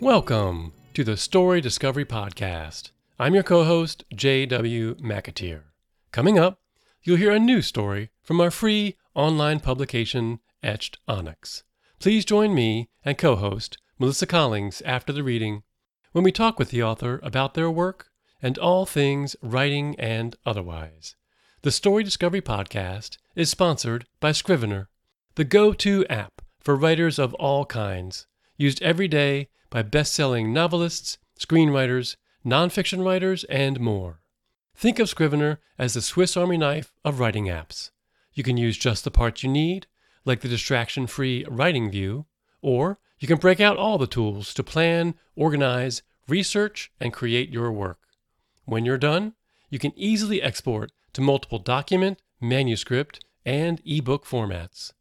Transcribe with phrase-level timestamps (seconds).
[0.00, 2.90] Welcome to the Story Discovery Podcast.
[3.18, 4.96] I'm your co host, J.W.
[4.96, 5.62] McAteer.
[6.12, 6.60] Coming up,
[7.02, 11.62] you'll hear a new story from our free online publication, Etched Onyx.
[11.98, 15.62] Please join me and co host, Melissa Collings, after the reading
[16.12, 18.10] when we talk with the author about their work
[18.42, 21.16] and all things writing and otherwise.
[21.62, 24.90] The Story Discovery Podcast is sponsored by Scrivener,
[25.36, 28.26] the go to app for writers of all kinds,
[28.58, 34.20] used every day by best selling novelists, screenwriters, nonfiction writers, and more.
[34.74, 37.90] Think of Scrivener as the Swiss Army knife of writing apps.
[38.32, 39.86] You can use just the parts you need,
[40.24, 42.24] like the distraction free writing view,
[42.62, 47.70] or you can break out all the tools to plan, organize, research, and create your
[47.70, 47.98] work.
[48.64, 49.34] When you're done,
[49.68, 54.94] you can easily export to multiple document, manuscript, and ebook formats.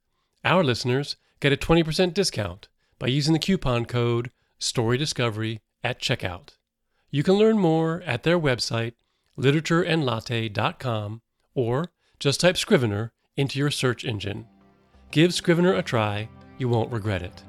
[0.43, 2.67] Our listeners get a 20% discount
[2.99, 6.49] by using the coupon code StoryDiscovery at checkout.
[7.11, 8.93] You can learn more at their website,
[9.37, 11.21] literatureandlatte.com,
[11.53, 14.47] or just type Scrivener into your search engine.
[15.11, 17.43] Give Scrivener a try, you won't regret it.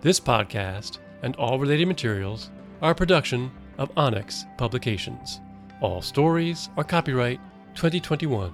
[0.00, 5.40] This podcast and all related materials are a production of Onyx Publications.
[5.80, 7.40] All stories are copyright
[7.74, 8.52] 2021,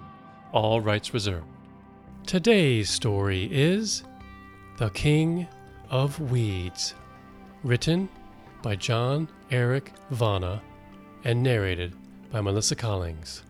[0.52, 1.46] all rights reserved.
[2.26, 4.02] Today's story is
[4.78, 5.46] The King
[5.90, 6.94] of Weeds,
[7.66, 8.08] written
[8.62, 10.62] by John Eric Vana
[11.24, 11.92] and narrated
[12.30, 13.42] by Melissa Collings.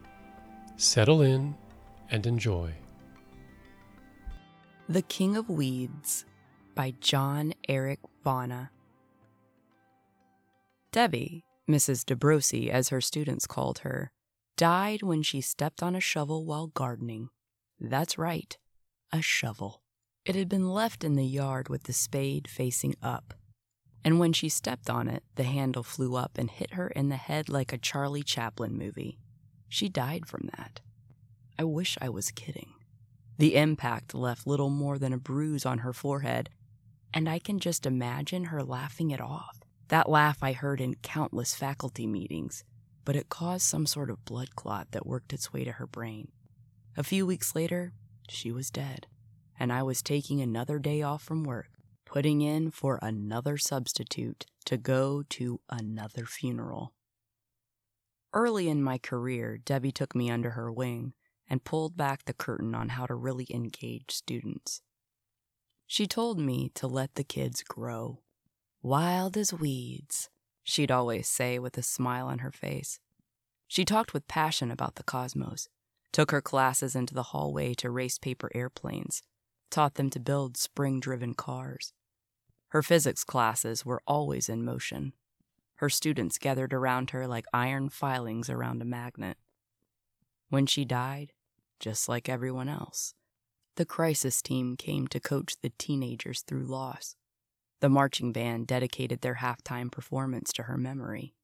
[0.79, 1.55] Settle in
[2.11, 2.73] and enjoy.
[4.89, 6.25] The King of Weeds
[6.75, 8.71] by John Eric Vana.
[10.93, 12.03] Debbie, Mrs.
[12.07, 14.11] DeBrosi as her students called her,
[14.57, 17.29] died when she stepped on a shovel while gardening.
[17.79, 18.57] That's right,
[19.13, 19.83] a shovel.
[20.25, 23.35] It had been left in the yard with the spade facing up.
[24.07, 27.17] And when she stepped on it, the handle flew up and hit her in the
[27.17, 29.19] head like a Charlie Chaplin movie.
[29.69, 30.81] She died from that.
[31.59, 32.73] I wish I was kidding.
[33.39, 36.51] The impact left little more than a bruise on her forehead,
[37.13, 39.59] and I can just imagine her laughing it off.
[39.89, 42.63] That laugh I heard in countless faculty meetings,
[43.05, 46.29] but it caused some sort of blood clot that worked its way to her brain.
[46.97, 47.93] A few weeks later,
[48.29, 49.09] she was dead,
[49.59, 51.71] and I was taking another day off from work,
[52.17, 56.95] putting in for another substitute to go to another funeral.
[58.33, 61.13] Early in my career, Debbie took me under her wing
[61.47, 64.81] and pulled back the curtain on how to really engage students.
[65.87, 68.23] She told me to let the kids grow
[68.81, 70.31] Wild as weeds,
[70.63, 72.99] she'd always say with a smile on her face.
[73.69, 75.69] She talked with passion about the cosmos,
[76.13, 79.21] took her classes into the hallway to race paper airplanes,
[79.71, 81.93] taught them to build spring driven cars.
[82.69, 85.13] Her physics classes were always in motion.
[85.77, 89.37] Her students gathered around her like iron filings around a magnet.
[90.49, 91.33] When she died,
[91.81, 93.15] just like everyone else,
[93.77, 97.15] the crisis team came to coach the teenagers through loss.
[97.81, 101.35] The marching band dedicated their halftime performance to her memory.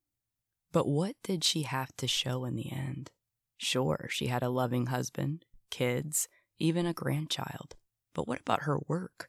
[0.72, 3.10] But what did she have to show in the end?
[3.58, 6.28] Sure, she had a loving husband, kids,
[6.58, 7.76] even a grandchild.
[8.14, 9.28] But what about her work?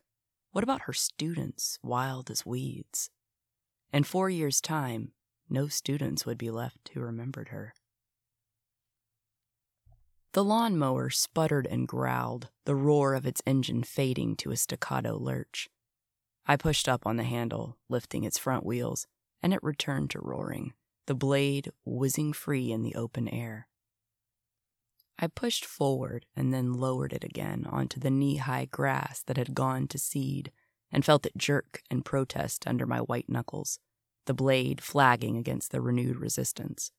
[0.53, 3.09] What about her students, wild as weeds?
[3.91, 5.11] In four years' time,
[5.49, 7.73] no students would be left who remembered her.
[10.33, 15.69] The lawnmower sputtered and growled, the roar of its engine fading to a staccato lurch.
[16.45, 19.07] I pushed up on the handle, lifting its front wheels,
[19.41, 20.73] and it returned to roaring,
[21.07, 23.67] the blade whizzing free in the open air.
[25.19, 29.53] I pushed forward and then lowered it again onto the knee high grass that had
[29.53, 30.51] gone to seed
[30.91, 33.79] and felt it jerk and protest under my white knuckles,
[34.25, 36.91] the blade flagging against the renewed resistance.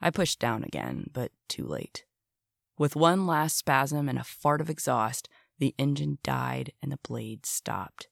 [0.00, 2.04] I pushed down again, but too late.
[2.78, 7.44] With one last spasm and a fart of exhaust, the engine died and the blade
[7.44, 8.08] stopped.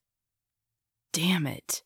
[1.12, 1.84] Damn it.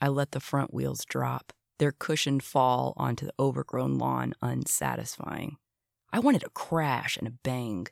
[0.00, 5.56] I let the front wheels drop, their cushioned fall onto the overgrown lawn unsatisfying.
[6.16, 7.88] I wanted a crash and a bang.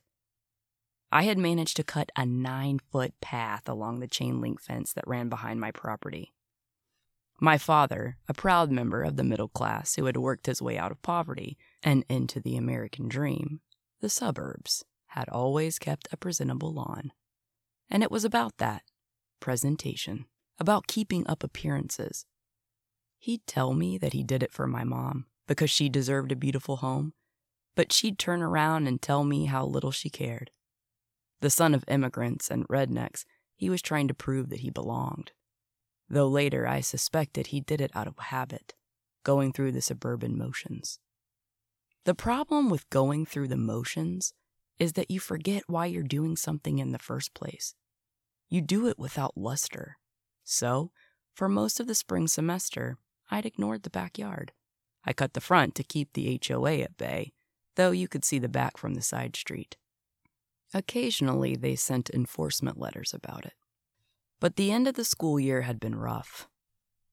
[1.13, 5.07] I had managed to cut a nine foot path along the chain link fence that
[5.07, 6.33] ran behind my property.
[7.39, 10.91] My father, a proud member of the middle class who had worked his way out
[10.91, 13.61] of poverty and into the American dream,
[14.01, 17.13] the suburbs, had always kept a presentable lawn.
[17.91, 18.85] And it was about that
[19.39, 20.25] presentation
[20.59, 22.25] about keeping up appearances.
[23.19, 26.77] He'd tell me that he did it for my mom because she deserved a beautiful
[26.77, 27.13] home,
[27.75, 30.51] but she'd turn around and tell me how little she cared.
[31.41, 33.25] The son of immigrants and rednecks,
[33.57, 35.33] he was trying to prove that he belonged.
[36.09, 38.75] though later I suspected he did it out of habit,
[39.25, 40.99] going through the suburban motions.
[42.05, 44.35] The problem with going through the motions
[44.79, 47.75] is that you forget why you're doing something in the first place.
[48.49, 49.97] You do it without luster.
[50.43, 50.91] So,
[51.33, 52.99] for most of the spring semester,
[53.31, 54.53] I'd ignored the backyard.
[55.05, 57.33] I cut the front to keep the HOA at bay,
[57.77, 59.77] though you could see the back from the side street.
[60.73, 63.55] Occasionally, they sent enforcement letters about it.
[64.41, 66.49] But the end of the school year had been rough,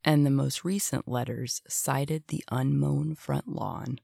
[0.03, 3.99] and the most recent letters cited the unmown front lawn.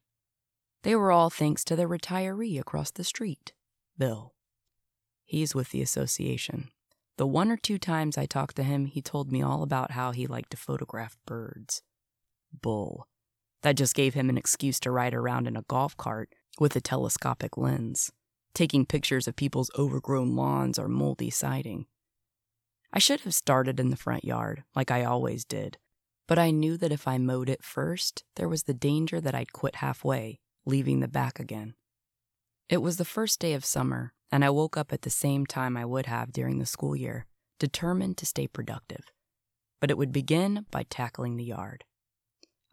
[0.83, 3.53] They were all thanks to the retiree across the street,
[3.97, 4.33] Bill.
[5.25, 6.69] He's with the association.
[7.17, 10.11] The one or two times I talked to him, he told me all about how
[10.11, 11.81] he liked to photograph birds.
[12.61, 13.07] Bull.
[13.63, 16.81] That just gave him an excuse to ride around in a golf cart with a
[16.81, 18.11] telescopic lens,
[18.53, 21.85] taking pictures of people's overgrown lawns or moldy siding.
[22.91, 25.77] I should have started in the front yard, like I always did,
[26.27, 29.53] but I knew that if I mowed it first, there was the danger that I'd
[29.53, 31.75] quit halfway, leaving the back again.
[32.69, 35.77] It was the first day of summer, and I woke up at the same time
[35.77, 37.25] I would have during the school year,
[37.59, 39.11] determined to stay productive.
[39.79, 41.85] But it would begin by tackling the yard.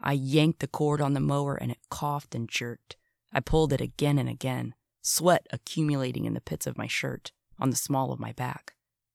[0.00, 2.96] I yanked the cord on the mower and it coughed and jerked.
[3.34, 7.70] I pulled it again and again, sweat accumulating in the pits of my shirt, on
[7.70, 8.74] the small of my back.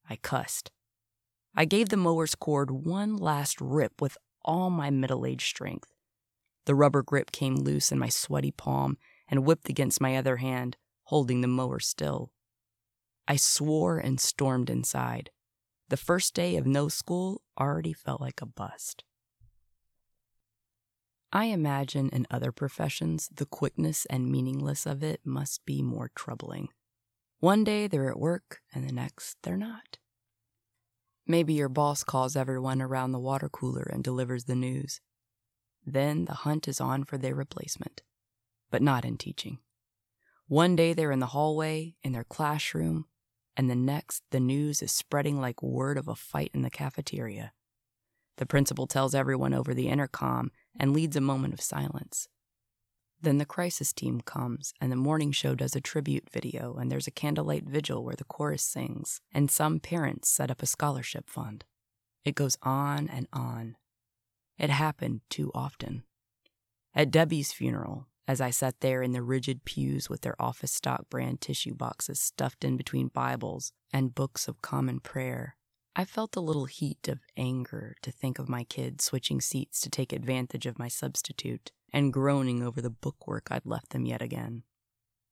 [0.10, 0.71] I cussed.
[1.56, 5.94] I gave the mower's cord one last rip with all my middle aged strength.
[6.66, 10.77] The rubber grip came loose in my sweaty palm and whipped against my other hand,
[11.06, 12.31] holding the mower still.
[13.27, 15.31] I swore and stormed inside.
[15.89, 19.04] The first day of no school already felt like a bust.
[21.31, 26.69] I imagine in other professions the quickness and meaningless of it must be more troubling.
[27.39, 29.99] One day they're at work, and the next they're not.
[31.27, 35.01] Maybe your boss calls everyone around the water cooler and delivers the news.
[35.85, 38.01] Then the hunt is on for their replacement,
[38.71, 39.59] but not in teaching.
[40.47, 43.05] One day they're in the hallway, in their classroom,
[43.55, 47.53] and the next the news is spreading like word of a fight in the cafeteria.
[48.37, 52.27] The principal tells everyone over the intercom and leads a moment of silence.
[53.21, 57.07] Then the crisis team comes, and the morning show does a tribute video, and there's
[57.07, 61.66] a candlelight vigil where the chorus sings, and some parents set up a scholarship fund.
[62.24, 63.75] It goes on and on.
[64.57, 66.04] It happened too often.
[66.95, 71.10] At Debbie's funeral, as I sat there in the rigid pews with their office stock
[71.10, 75.56] brand tissue boxes stuffed in between Bibles and books of common prayer,
[75.99, 79.89] I felt a little heat of anger to think of my kids switching seats to
[79.89, 84.63] take advantage of my substitute and groaning over the bookwork I'd left them yet again.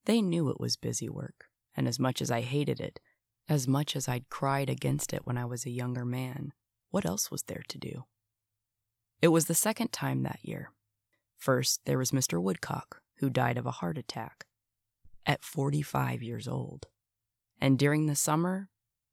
[0.03, 1.45] They knew it was busy work,
[1.77, 2.99] and as much as I hated it,
[3.47, 6.51] as much as I'd cried against it when I was a younger man,
[6.89, 8.03] what else was there to do?
[9.21, 10.73] It was the second time that year.
[11.37, 12.41] First, there was Mr.
[12.41, 14.47] Woodcock, who died of a heart attack
[15.25, 16.87] at 45 years old.
[17.61, 18.67] And during the summer,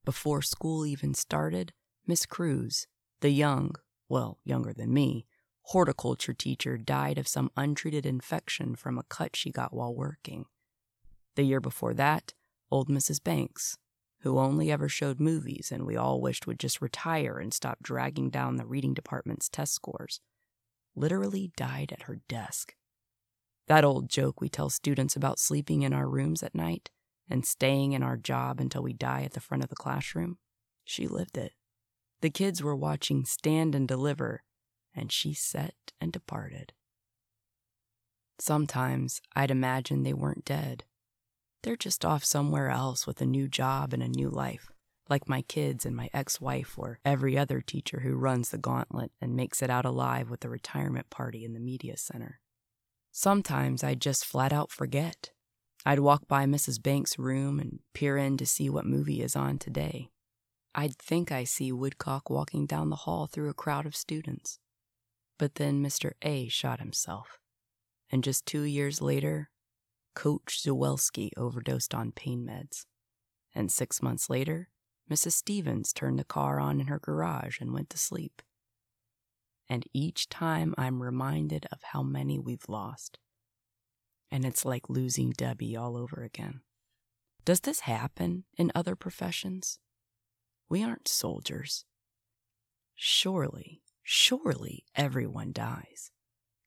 [0.05, 1.73] before school even started,
[2.07, 2.87] Miss Cruz,
[3.21, 3.75] the young,
[4.09, 5.27] well, younger than me,
[5.63, 10.45] horticulture teacher died of some untreated infection from a cut she got while working.
[11.37, 12.35] The year before that,
[12.71, 13.23] old Mrs.
[13.23, 13.79] Banks,
[14.21, 18.31] who only ever showed movies and we all wished would just retire and stop dragging
[18.31, 20.21] down the reading department's test scores,
[20.95, 22.75] literally died at her desk.
[23.67, 26.91] That old joke we tell students about sleeping in our rooms at night
[27.29, 30.39] and staying in our job until we die at the front of the classroom,
[30.85, 31.53] she lived it.
[32.21, 34.43] The kids were watching Stand and Deliver
[34.95, 36.73] and she set and departed.
[38.39, 40.85] Sometimes I'd imagine they weren't dead.
[41.63, 44.71] They're just off somewhere else with a new job and a new life,
[45.09, 49.13] like my kids and my ex wife, or every other teacher who runs the gauntlet
[49.21, 52.41] and makes it out alive with a retirement party in the media center.
[53.11, 55.31] Sometimes I'd just flat out forget.
[55.87, 56.83] I'd walk by Mrs.
[56.83, 60.11] Banks' room and peer in to see what movie is on today.
[60.75, 64.59] I'd think I see Woodcock walking down the hall through a crowd of students.
[65.39, 66.13] But then Mr.
[66.23, 67.39] A shot himself.
[68.11, 69.51] And just two years later,
[70.15, 72.87] Coach Zawelski overdosed on pain meds.
[73.55, 74.71] And six months later,
[75.11, 75.33] Mrs.
[75.33, 78.41] Stevens turned the car on in her garage and went to sleep.
[79.69, 83.19] And each time I'm reminded of how many we've lost.
[84.35, 86.63] And it's like losing Debbie all over again.
[87.45, 89.79] Does this happen in other professions?
[90.69, 91.85] We aren't soldiers.
[92.97, 96.11] Surely Surely everyone dies.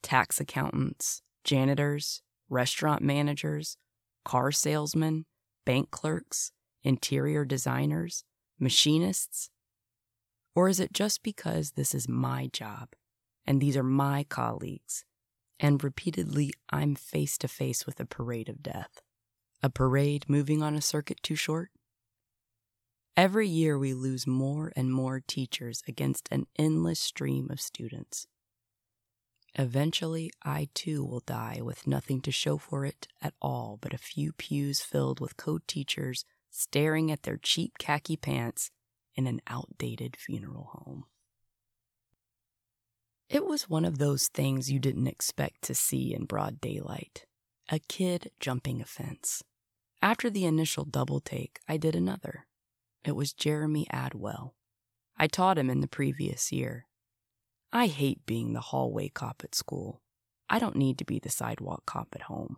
[0.01, 3.75] Tax accountants, janitors, restaurant managers,
[4.23, 5.25] car salesmen,
[5.65, 8.23] bank clerks, interior designers,
[8.57, 9.49] machinists.
[10.55, 12.93] Or is it just because this is my job
[13.45, 15.03] and these are my colleagues
[15.59, 19.01] and repeatedly I'm face to face with a parade of death?
[19.63, 21.69] A parade moving on a circuit too short?
[23.15, 28.27] Every year we lose more and more teachers against an endless stream of students.
[29.55, 33.97] Eventually, I too will die with nothing to show for it at all but a
[33.97, 38.69] few pews filled with co teachers staring at their cheap khaki pants
[39.15, 41.05] in an outdated funeral home.
[43.29, 47.25] It was one of those things you didn't expect to see in broad daylight
[47.69, 49.43] a kid jumping a fence.
[50.01, 52.47] After the initial double take, I did another.
[53.03, 54.51] It was Jeremy Adwell.
[55.17, 56.87] I taught him in the previous year.
[57.73, 60.01] I hate being the hallway cop at school.
[60.49, 62.57] I don't need to be the sidewalk cop at home.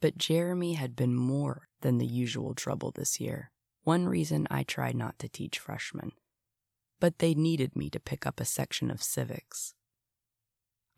[0.00, 3.50] But Jeremy had been more than the usual trouble this year.
[3.82, 6.12] One reason I tried not to teach freshmen.
[7.00, 9.74] But they needed me to pick up a section of civics.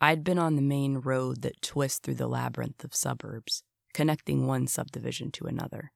[0.02, 3.62] I'd been on the main road that twists through the labyrinth of suburbs,
[3.94, 5.92] connecting one subdivision to another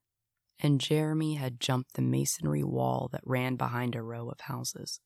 [0.59, 5.01] and Jeremy had jumped the masonry wall that ran behind a row of houses.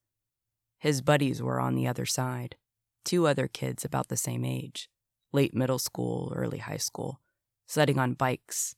[0.78, 2.56] His buddies were on the other side,
[3.04, 4.88] two other kids about the same age,
[5.32, 7.20] late middle school, early high school,
[7.66, 8.74] sledding on bikes.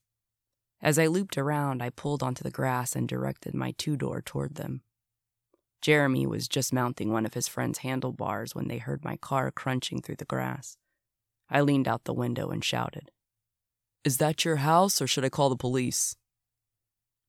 [0.80, 4.56] As I looped around, I pulled onto the grass and directed my two door toward
[4.56, 4.82] them.
[5.82, 10.00] Jeremy was just mounting one of his friend's handlebars when they heard my car crunching
[10.00, 10.76] through the grass.
[11.50, 13.10] I leaned out the window and shouted,
[14.04, 16.16] Is that your house, or should I call the police?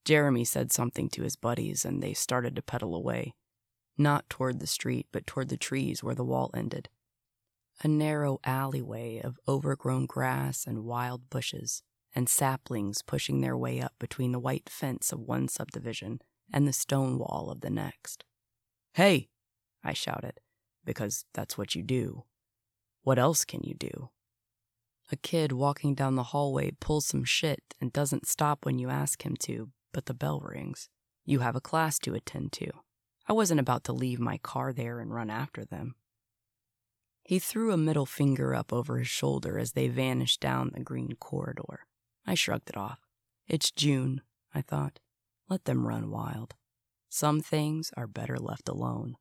[0.06, 3.34] Jeremy said something to his buddies, and they started to pedal away,
[3.98, 6.90] not toward the street, but toward the trees where the wall ended.
[7.84, 11.82] A narrow alleyway of overgrown grass and wild bushes,
[12.14, 16.74] and saplings pushing their way up between the white fence of one subdivision and the
[16.74, 18.24] stone wall of the next.
[18.94, 19.30] Hey!
[19.84, 20.40] I shouted,
[20.86, 22.24] because that's what you do.
[23.02, 24.10] What else can you do?
[25.12, 29.26] A kid walking down the hallway pulls some shit and doesn't stop when you ask
[29.26, 30.90] him to, but the bell rings.
[31.26, 32.70] You have a class to attend to.
[33.28, 35.96] I wasn't about to leave my car there and run after them.
[37.24, 41.14] He threw a middle finger up over his shoulder as they vanished down the green
[41.20, 41.88] corridor.
[42.28, 43.00] I shrugged it off.
[43.48, 44.22] It's June,
[44.54, 45.00] I thought.
[45.50, 46.56] Let them run wild.
[47.14, 49.18] Some things are better left alone.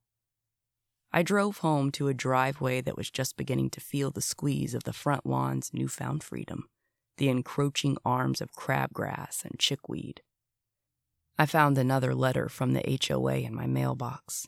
[1.13, 4.85] I drove home to a driveway that was just beginning to feel the squeeze of
[4.85, 6.69] the front lawn's newfound freedom,
[7.19, 10.23] the encroaching arms of crabgrass and chickweed,
[11.39, 14.47] I found another letter from the HOA in my mailbox.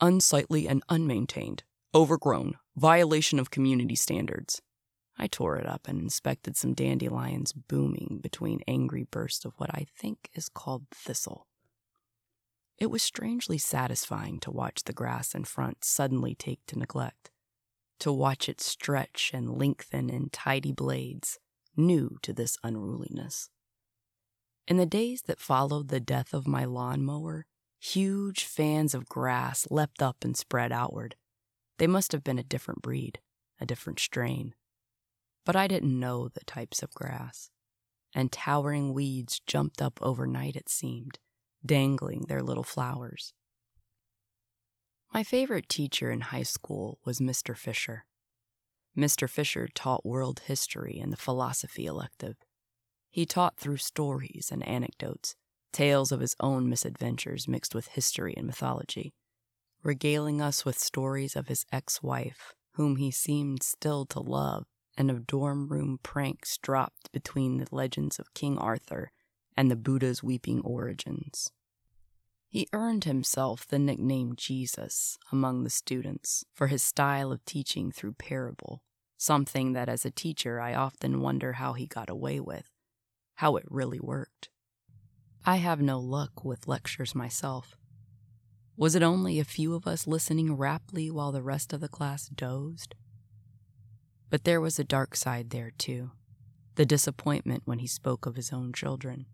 [0.00, 4.62] Unsightly and unmaintained, overgrown, violation of community standards.
[5.18, 9.86] I tore it up and inspected some dandelions booming between angry bursts of what I
[9.96, 11.47] think is called thistle.
[12.78, 17.30] It was strangely satisfying to watch the grass in front suddenly take to neglect,
[17.98, 21.40] to watch it stretch and lengthen in tidy blades,
[21.76, 23.50] new to this unruliness.
[24.68, 27.46] In the days that followed the death of my lawnmower,
[27.80, 31.16] huge fans of grass leapt up and spread outward.
[31.78, 33.20] They must have been a different breed,
[33.60, 34.54] a different strain.
[35.44, 37.50] But I didn't know the types of grass.
[38.14, 41.18] And towering weeds jumped up overnight, it seemed,
[41.64, 43.32] dangling their little flowers.
[45.12, 47.56] My favorite teacher in high school was Mr.
[47.56, 48.04] Fisher.
[48.96, 49.28] Mr.
[49.28, 52.36] Fisher taught world history and the philosophy elective.
[53.10, 55.34] He taught through stories and anecdotes,
[55.72, 59.14] tales of his own misadventures mixed with history and mythology,
[59.82, 65.10] regaling us with stories of his ex wife, whom he seemed still to love, and
[65.10, 69.12] of dorm room pranks dropped between the legends of King Arthur
[69.58, 71.50] and the Buddha's weeping origins.
[72.48, 78.12] He earned himself the nickname Jesus among the students for his style of teaching through
[78.12, 78.84] parable,
[79.16, 82.70] something that as a teacher I often wonder how he got away with
[83.34, 84.48] how it really worked.
[85.44, 87.76] I have no luck with lectures myself.
[88.76, 92.28] Was it only a few of us listening raptly while the rest of the class
[92.28, 92.94] dozed?
[94.30, 96.12] But there was a dark side there, too
[96.76, 99.26] the disappointment when he spoke of his own children,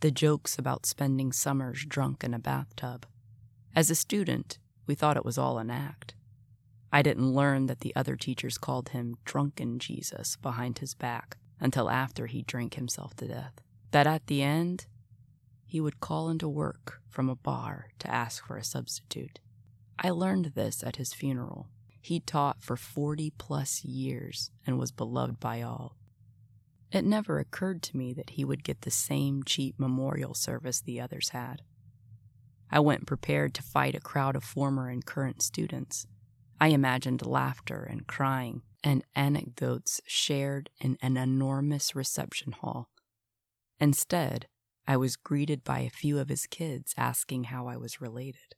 [0.00, 3.06] the jokes about spending summers drunk in a bathtub.
[3.74, 6.14] As a student, we thought it was all an act.
[6.92, 11.90] I didn't learn that the other teachers called him Drunken Jesus behind his back until
[11.90, 13.54] after he drank himself to death.
[13.90, 14.86] That at the end,
[15.66, 19.40] he would call into work from a bar to ask for a substitute.
[19.98, 21.68] I learned this at his funeral.
[22.00, 25.96] He taught for 40 plus years and was beloved by all.
[26.94, 31.00] It never occurred to me that he would get the same cheap memorial service the
[31.00, 31.62] others had.
[32.70, 36.06] I went prepared to fight a crowd of former and current students.
[36.60, 42.90] I imagined laughter and crying and anecdotes shared in an enormous reception hall.
[43.80, 44.46] Instead,
[44.86, 48.54] I was greeted by a few of his kids asking how I was related.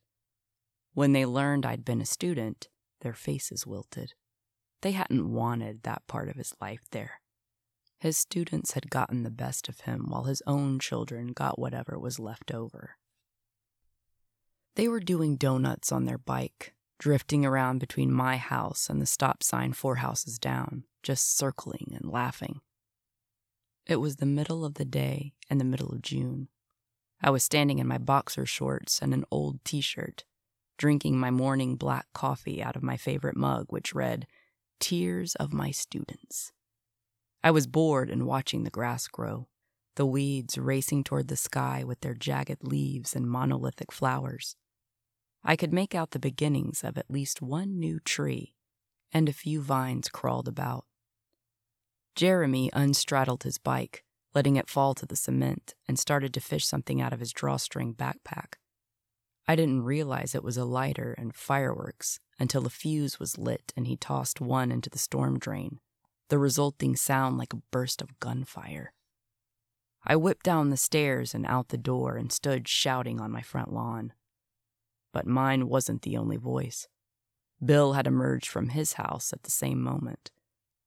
[0.93, 2.67] When they learned I'd been a student,
[3.01, 4.13] their faces wilted.
[4.81, 7.19] They hadn't wanted that part of his life there.
[7.99, 12.19] His students had gotten the best of him while his own children got whatever was
[12.19, 12.97] left over.
[14.75, 19.41] They were doing donuts on their bike, drifting around between my house and the stop
[19.41, 22.61] sign four houses down, just circling and laughing.
[23.87, 26.49] It was the middle of the day and the middle of June.
[27.19, 30.23] I was standing in my boxer shorts and an old t shirt,
[30.77, 34.27] drinking my morning black coffee out of my favorite mug, which read,
[34.79, 36.51] Tears of My Students.
[37.47, 39.47] I was bored and watching the grass grow,
[39.95, 44.57] the weeds racing toward the sky with their jagged leaves and monolithic flowers.
[45.45, 48.53] I could make out the beginnings of at least one new tree,
[49.13, 50.83] and a few vines crawled about.
[52.17, 54.03] Jeremy unstraddled his bike,
[54.35, 57.93] letting it fall to the cement, and started to fish something out of his drawstring
[57.93, 58.55] backpack.
[59.47, 63.87] I didn't realize it was a lighter and fireworks until a fuse was lit and
[63.87, 65.79] he tossed one into the storm drain,
[66.29, 68.93] the resulting sound like a burst of gunfire.
[70.05, 73.73] I whipped down the stairs and out the door and stood shouting on my front
[73.73, 74.13] lawn.
[75.11, 76.87] But mine wasn't the only voice.
[77.63, 80.31] Bill had emerged from his house at the same moment.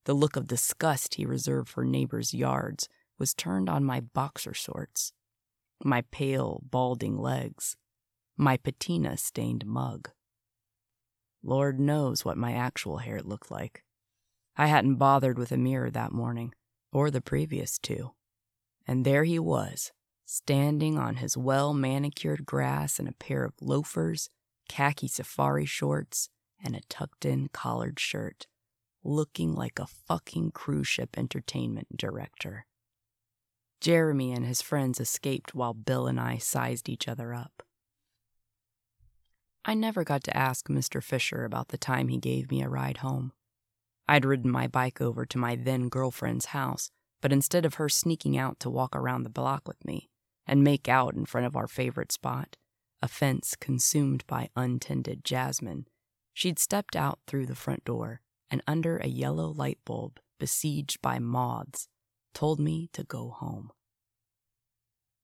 [0.04, 5.12] The look of disgust he reserved for neighbors' yards was turned on my boxer shorts,
[5.84, 7.76] my pale, balding legs,
[8.36, 10.10] my patina stained mug.
[11.42, 13.84] Lord knows what my actual hair looked like.
[14.56, 16.54] I hadn't bothered with a mirror that morning,
[16.92, 18.12] or the previous two.
[18.86, 19.92] And there he was,
[20.26, 24.28] standing on his well manicured grass in a pair of loafers,
[24.68, 26.28] khaki safari shorts,
[26.62, 28.46] and a tucked in collared shirt,
[29.02, 32.66] looking like a fucking cruise ship entertainment director.
[33.80, 37.62] Jeremy and his friends escaped while Bill and I sized each other up.
[39.64, 41.02] I never got to ask Mr.
[41.02, 43.32] Fisher about the time he gave me a ride home.
[44.10, 48.36] I'd ridden my bike over to my then girlfriend's house, but instead of her sneaking
[48.36, 50.10] out to walk around the block with me
[50.48, 52.56] and make out in front of our favorite spot,
[53.00, 55.86] a fence consumed by untended jasmine,
[56.34, 58.20] she'd stepped out through the front door
[58.50, 61.86] and under a yellow light bulb besieged by moths,
[62.34, 63.70] told me to go home.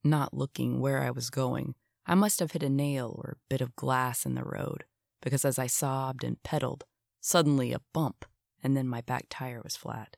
[0.04, 1.74] Not looking where I was going,
[2.06, 4.84] I must have hit a nail or a bit of glass in the road,
[5.22, 6.84] because as I sobbed and pedaled,
[7.20, 8.24] suddenly a bump,
[8.62, 10.16] and then my back tire was flat.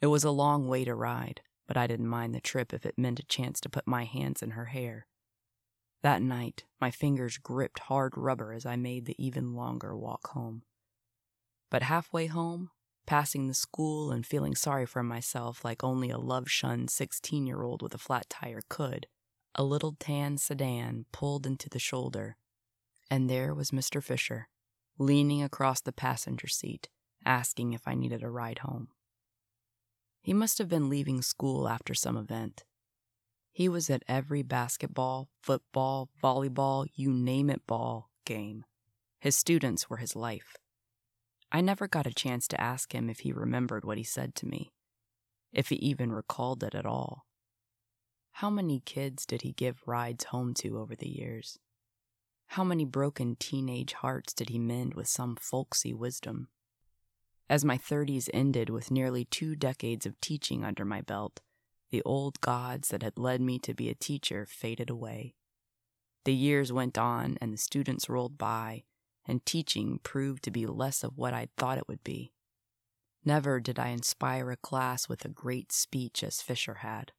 [0.00, 2.98] It was a long way to ride, but I didn't mind the trip if it
[2.98, 5.06] meant a chance to put my hands in her hair.
[6.02, 10.62] That night, my fingers gripped hard rubber as I made the even longer walk home.
[11.70, 12.70] But halfway home,
[13.06, 17.62] passing the school and feeling sorry for myself like only a love shunned 16 year
[17.62, 19.06] old with a flat tire could,
[19.54, 22.36] a little tan sedan pulled into the shoulder,
[23.10, 24.02] and there was Mr.
[24.02, 24.48] Fisher,
[24.98, 26.88] leaning across the passenger seat,
[27.30, 28.88] asking if I needed a ride home.
[30.20, 32.64] He must have been leaving school after some event.
[33.52, 38.64] He was at every basketball, football, volleyball, you name it ball game.
[39.20, 40.56] His students were his life.
[41.52, 44.46] I never got a chance to ask him if he remembered what he said to
[44.46, 44.72] me,
[45.52, 47.26] if he even recalled it at all.
[48.32, 51.58] How many kids did he give rides home to over the years?
[52.48, 56.48] How many broken teenage hearts did he mend with some folksy wisdom?
[57.50, 61.40] As my 30s ended with nearly two decades of teaching under my belt,
[61.90, 65.34] the old gods that had led me to be a teacher faded away.
[66.24, 68.84] The years went on and the students rolled by,
[69.26, 72.30] and teaching proved to be less of what I'd thought it would be.
[73.24, 77.10] Never did I inspire a class with a great speech as Fisher had.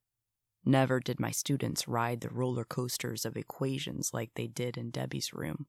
[0.64, 5.34] Never did my students ride the roller coasters of equations like they did in Debbie's
[5.34, 5.66] room.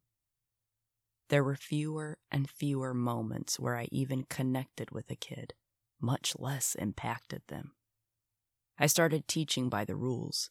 [1.32, 5.54] There were fewer and fewer moments where I even connected with a kid,
[5.98, 7.72] much less impacted them.
[8.78, 10.50] I started teaching by the rules,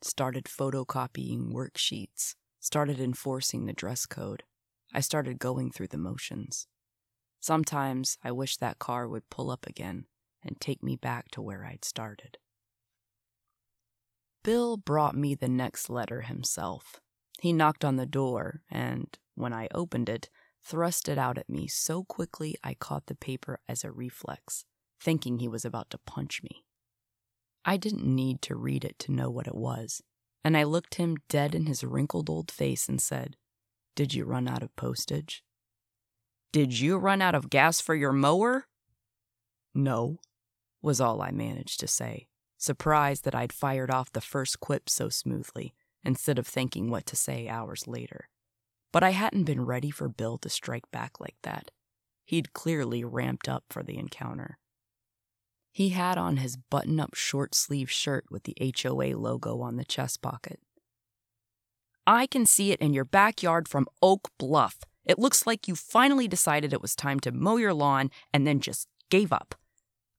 [0.00, 4.42] started photocopying worksheets, started enforcing the dress code.
[4.94, 6.66] I started going through the motions.
[7.38, 10.06] Sometimes I wish that car would pull up again
[10.42, 12.38] and take me back to where I'd started.
[14.42, 17.02] Bill brought me the next letter himself.
[17.42, 20.28] He knocked on the door, and, when I opened it,
[20.64, 24.64] thrust it out at me so quickly I caught the paper as a reflex,
[25.00, 26.64] thinking he was about to punch me.
[27.64, 30.02] I didn't need to read it to know what it was.
[30.44, 33.36] and I looked him dead in his wrinkled old face and said,
[33.94, 35.44] Did you run out of postage?
[36.52, 38.66] Did you run out of gas for your mower?
[39.74, 40.18] No,
[40.82, 42.26] was all I managed to say,
[42.58, 47.16] surprised that I'd fired off the first quip so smoothly, instead of thinking what to
[47.16, 48.28] say hours later.
[48.92, 51.70] But I hadn't been ready for Bill to strike back like that.
[52.24, 54.58] He'd clearly ramped up for the encounter.
[55.72, 59.84] He had on his button up short sleeve shirt with the HOA logo on the
[59.84, 60.60] chest pocket.
[62.06, 64.80] I can see it in your backyard from Oak Bluff.
[65.04, 68.60] It looks like you finally decided it was time to mow your lawn and then
[68.60, 69.54] just gave up.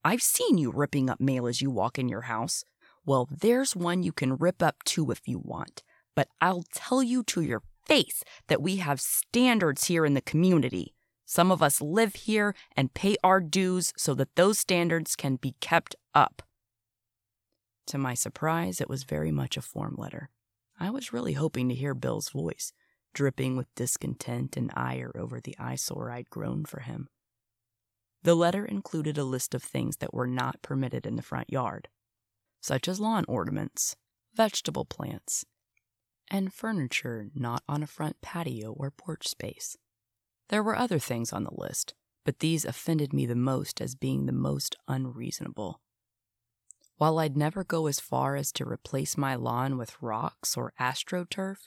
[0.04, 2.66] I've seen you ripping up mail as you walk in your house.
[3.06, 5.84] Well, there's one you can rip up too if you want.
[6.16, 10.94] But I'll tell you to your face that we have standards here in the community.
[11.26, 15.56] Some of us live here and pay our dues so that those standards can be
[15.60, 16.42] kept up.
[17.88, 20.30] To my surprise, it was very much a form letter.
[20.80, 22.74] I was really hoping to hear Bill's voice,
[23.14, 27.08] dripping with discontent and ire over the eyesore I'd grown for him.
[28.24, 31.90] The letter included a list of things that were not permitted in the front yard,
[32.62, 33.98] such as lawn ornaments,
[34.34, 35.46] vegetable plants,
[36.30, 39.78] and furniture not on a front patio or porch space.
[40.50, 41.94] There were other things on the list,
[42.26, 45.82] but these offended me the most as being the most unreasonable.
[46.98, 51.58] While I'd never go as far as to replace my lawn with rocks or astroturf,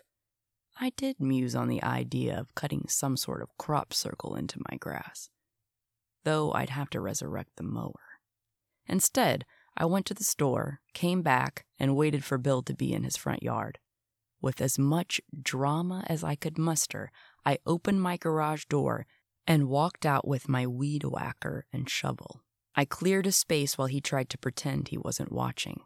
[0.79, 4.77] I did muse on the idea of cutting some sort of crop circle into my
[4.77, 5.31] grass
[6.27, 8.19] though I'd have to resurrect the mower.
[8.89, 13.05] Instead, I went to the store, came back, and waited for Bill to be in
[13.05, 13.79] his front yard.
[14.41, 17.11] With as much drama as I could muster,
[17.45, 19.07] I opened my garage door
[19.47, 22.43] and walked out with my weed whacker and shovel.
[22.75, 25.81] I cleared a space while he tried to pretend he wasn't watching.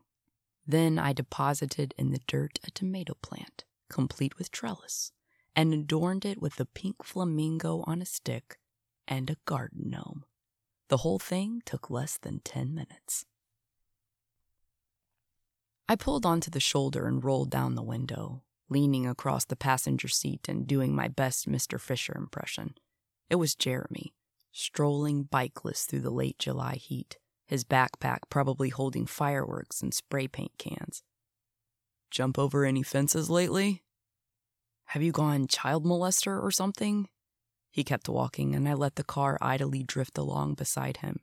[0.66, 5.12] Then I deposited in the dirt a tomato plant, complete with trellis,
[5.54, 8.58] and adorned it with a pink flamingo on a stick
[9.06, 10.24] and a garden gnome.
[10.88, 13.24] The whole thing took less than 10 minutes.
[15.90, 20.48] I pulled onto the shoulder and rolled down the window, leaning across the passenger seat
[20.48, 21.80] and doing my best Mr.
[21.80, 22.76] Fisher impression.
[23.28, 24.14] It was Jeremy,
[24.52, 30.52] strolling bikeless through the late July heat, his backpack probably holding fireworks and spray paint
[30.58, 31.02] cans.
[32.08, 33.82] Jump over any fences lately?
[34.84, 37.08] Have you gone child molester or something?
[37.72, 41.18] He kept walking, and I let the car idly drift along beside him.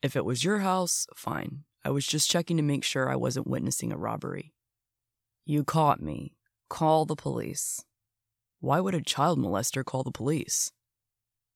[0.00, 1.64] If it was your house, fine.
[1.84, 4.54] I was just checking to make sure I wasn't witnessing a robbery.
[5.44, 6.36] You caught me.
[6.70, 7.84] Call the police.
[8.60, 10.72] Why would a child molester call the police?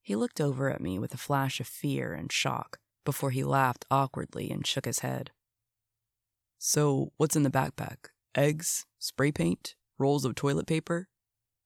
[0.03, 3.87] He looked over at me with a flash of fear and shock before he laughed
[3.91, 5.31] awkwardly and shook his head.
[6.59, 8.11] So, what's in the backpack?
[8.35, 8.85] Eggs?
[8.99, 9.75] Spray paint?
[9.99, 11.09] Rolls of toilet paper?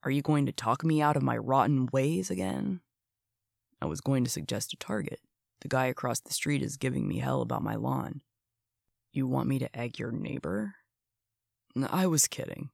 [0.05, 2.81] Are you going to talk me out of my rotten ways again?
[3.81, 5.21] I was going to suggest a target.
[5.63, 8.21] The guy across the street is giving me hell about my lawn.
[9.13, 10.77] You want me to egg your neighbor?
[11.89, 12.71] I was kidding.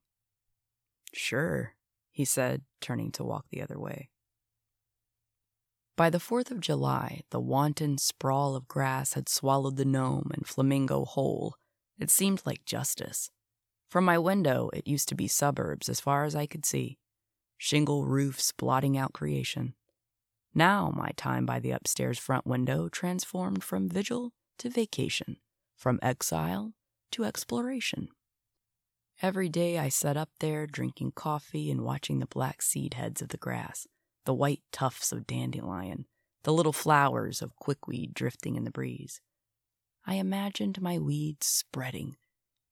[1.13, 1.73] Sure,
[2.11, 4.09] he said, turning to walk the other way.
[5.97, 10.47] By the 4th of July, the wanton sprawl of grass had swallowed the gnome and
[10.47, 11.55] flamingo whole.
[11.99, 13.31] It seemed like justice.
[13.89, 16.97] From my window, it used to be suburbs as far as I could see
[17.57, 19.73] shingle roofs blotting out creation.
[20.55, 25.37] Now my time by the upstairs front window transformed from vigil to vacation,
[25.79, 26.73] from exile
[27.11, 28.09] to exploration.
[29.21, 33.29] Every day I sat up there drinking coffee and watching the black seed heads of
[33.29, 33.87] the grass,
[34.25, 36.05] the white tufts of dandelion,
[36.43, 39.21] the little flowers of quickweed drifting in the breeze.
[40.05, 42.15] I imagined my weeds spreading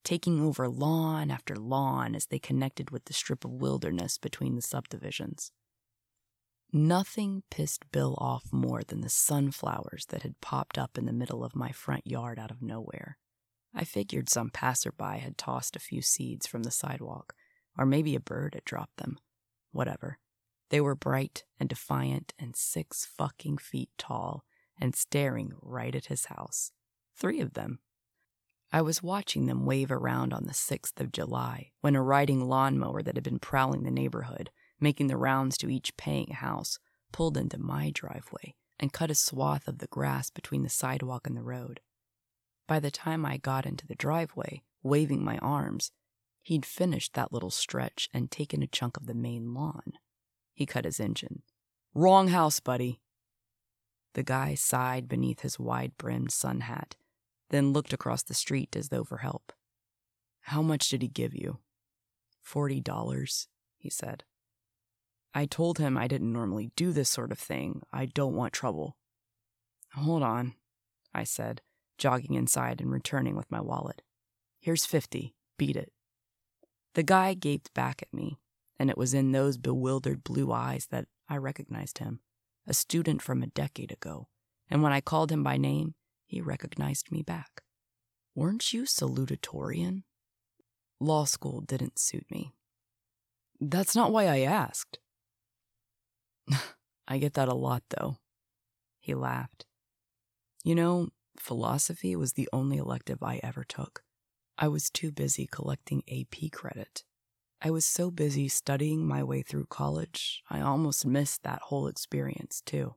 [0.07, 4.61] taking over lawn after lawn as they connected with the strip of wilderness between the
[4.61, 5.51] subdivisions.
[6.73, 11.43] Nothing pissed Bill off more than the sunflowers that had popped up in the middle
[11.43, 13.17] of my front yard out of nowhere.
[13.73, 17.33] I figured some passerby had tossed a few seeds from the sidewalk,
[17.77, 19.17] or maybe a bird had dropped them.
[19.71, 20.19] Whatever.
[20.69, 24.43] They were bright and defiant and six fucking feet tall
[24.79, 26.71] and staring right at his house.
[27.15, 27.79] Three of them.
[28.71, 33.01] I was watching them wave around on the 6th of July when a riding lawnmower
[33.01, 36.79] that had been prowling the neighborhood, making the rounds to each paying house,
[37.11, 41.35] pulled into my driveway and cut a swath of the grass between the sidewalk and
[41.35, 41.79] the road.
[42.67, 45.91] By the time I got into the driveway, waving my arms,
[46.43, 49.93] he'd finished that little stretch and taken a chunk of the main lawn.
[50.53, 51.41] He cut his engine.
[51.93, 52.99] Wrong house, buddy.
[54.13, 56.95] The guy sighed beneath his wide brimmed sun hat
[57.49, 59.53] then looked across the street as though for help.
[60.41, 61.59] How much did he give you?
[62.41, 64.23] Forty dollars, he said.
[65.33, 67.81] I told him I didn't normally do this sort of thing.
[67.93, 68.97] I don't want trouble.
[69.93, 70.55] Hold on,
[71.13, 71.61] I said,
[71.97, 74.01] jogging inside and returning with my wallet.
[74.59, 75.35] Here's fifty.
[75.57, 75.91] Beat it.
[76.93, 78.39] The guy gaped back at me,
[78.79, 82.21] and it was in those bewildered blue eyes that I recognized him,
[82.65, 84.27] a student from a decade ago,
[84.69, 87.61] and when I called him by name, he recognized me back.
[88.35, 90.03] Weren't you salutatorian?
[90.99, 92.53] Law school didn't suit me.
[93.59, 94.99] That's not why I asked.
[97.07, 98.17] I get that a lot, though.
[98.99, 99.65] He laughed.
[100.63, 104.03] You know, philosophy was the only elective I ever took.
[104.57, 107.03] I was too busy collecting AP credit.
[107.61, 112.61] I was so busy studying my way through college, I almost missed that whole experience,
[112.65, 112.95] too.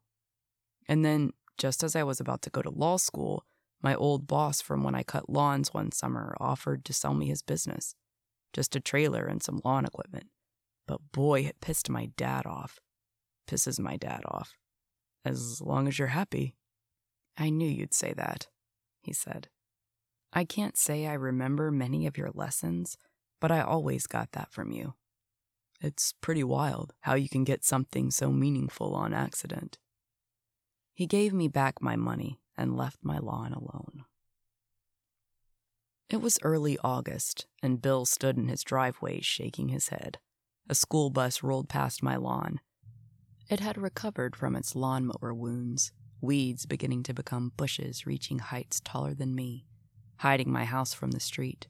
[0.88, 3.44] And then, just as I was about to go to law school,
[3.82, 7.42] my old boss from when I cut lawns one summer offered to sell me his
[7.42, 7.94] business
[8.52, 10.26] just a trailer and some lawn equipment.
[10.86, 12.78] But boy, it pissed my dad off.
[13.50, 14.54] Pisses my dad off.
[15.24, 16.54] As long as you're happy.
[17.36, 18.48] I knew you'd say that,
[19.02, 19.48] he said.
[20.32, 22.96] I can't say I remember many of your lessons,
[23.40, 24.94] but I always got that from you.
[25.80, 29.78] It's pretty wild how you can get something so meaningful on accident.
[30.94, 34.04] He gave me back my money and left my lawn alone.
[36.08, 40.18] It was early August, and Bill stood in his driveway shaking his head.
[40.68, 42.60] A school bus rolled past my lawn.
[43.50, 49.12] It had recovered from its lawnmower wounds, weeds beginning to become bushes reaching heights taller
[49.12, 49.66] than me,
[50.18, 51.66] hiding my house from the street.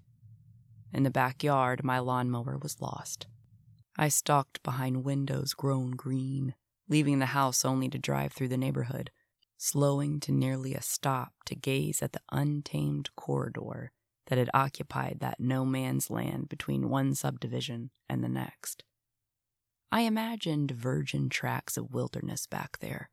[0.93, 3.29] In the backyard, my lawnmower was lost.
[3.97, 6.55] I stalked behind windows grown green,
[6.87, 9.11] leaving the house only to drive through the neighborhood,
[9.57, 13.91] slowing to nearly a stop to gaze at the untamed corridor
[14.27, 18.85] that had occupied that no man's land between one subdivision and the next.
[19.93, 23.11] I imagined virgin tracts of wilderness back there,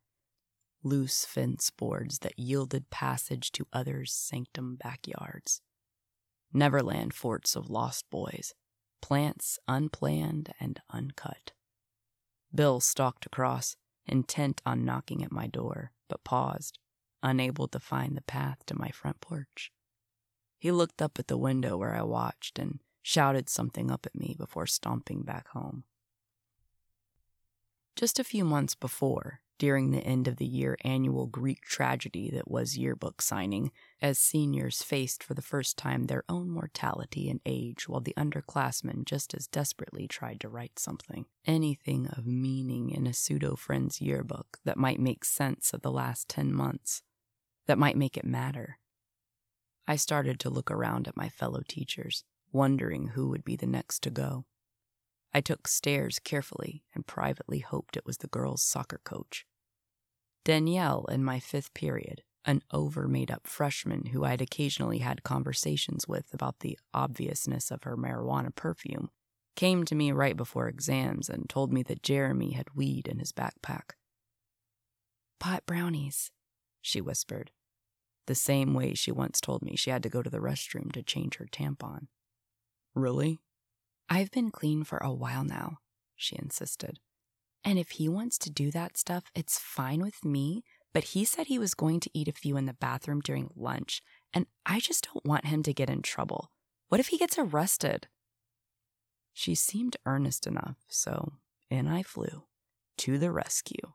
[0.83, 5.61] loose fence boards that yielded passage to others' sanctum backyards,
[6.53, 8.53] Neverland forts of lost boys,
[9.01, 11.51] plants unplanned and uncut.
[12.53, 16.79] Bill stalked across, intent on knocking at my door, but paused,
[17.21, 19.71] unable to find the path to my front porch.
[20.57, 24.35] He looked up at the window where I watched and shouted something up at me
[24.37, 25.83] before stomping back home.
[27.97, 32.47] Just a few months before, during the end of the year annual Greek tragedy that
[32.47, 37.89] was yearbook signing, as seniors faced for the first time their own mortality and age
[37.89, 43.13] while the underclassmen just as desperately tried to write something, anything of meaning in a
[43.13, 47.01] pseudo friend's yearbook that might make sense of the last 10 months,
[47.65, 48.77] that might make it matter.
[49.87, 54.03] I started to look around at my fellow teachers, wondering who would be the next
[54.03, 54.45] to go.
[55.33, 59.45] I took stairs carefully and privately hoped it was the girls' soccer coach.
[60.45, 66.07] Danielle, in my fifth period, an over made up freshman who I'd occasionally had conversations
[66.07, 69.09] with about the obviousness of her marijuana perfume,
[69.57, 73.33] came to me right before exams and told me that Jeremy had weed in his
[73.33, 73.95] backpack.
[75.39, 76.31] Pot brownies,
[76.81, 77.51] she whispered,
[78.27, 81.03] the same way she once told me she had to go to the restroom to
[81.03, 82.07] change her tampon.
[82.95, 83.41] Really?
[84.09, 85.79] I've been clean for a while now,
[86.15, 86.99] she insisted.
[87.63, 91.47] And if he wants to do that stuff, it's fine with me, but he said
[91.47, 94.01] he was going to eat a few in the bathroom during lunch,
[94.33, 96.51] and I just don't want him to get in trouble.
[96.87, 98.07] What if he gets arrested?
[99.33, 101.33] She seemed earnest enough, so
[101.69, 102.45] in I flew,
[102.99, 103.93] to the rescue.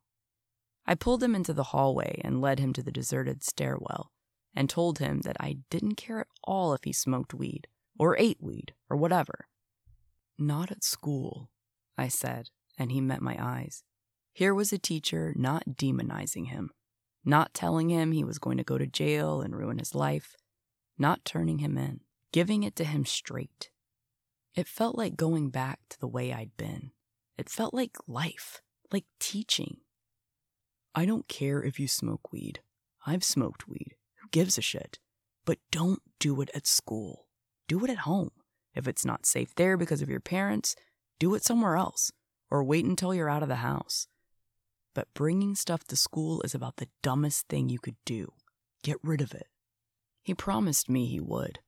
[0.86, 4.12] I pulled him into the hallway and led him to the deserted stairwell,
[4.54, 7.66] and told him that I didn't care at all if he smoked weed,
[7.98, 9.46] or ate weed, or whatever.
[10.38, 11.50] Not at school,
[11.96, 13.82] I said, and he met my eyes.
[14.32, 16.70] Here was a teacher not demonizing him,
[17.24, 20.36] not telling him he was going to go to jail and ruin his life,
[20.98, 22.00] not turning him in,
[22.32, 23.70] giving it to him straight.
[24.54, 26.92] It felt like going back to the way I'd been.
[27.38, 28.60] It felt like life,
[28.92, 29.78] like teaching.
[30.94, 32.60] I don't care if you smoke weed.
[33.06, 33.96] I've smoked weed.
[34.20, 34.98] Who gives a shit?
[35.44, 37.26] But don't do it at school.
[37.66, 38.30] Do it at home.
[38.74, 40.74] If it's not safe there because of your parents,
[41.18, 42.10] do it somewhere else,
[42.50, 44.06] or wait until you're out of the house.
[44.94, 48.32] But bringing stuff to school is about the dumbest thing you could do.
[48.82, 49.46] Get rid of it.
[50.22, 51.60] He promised me he would.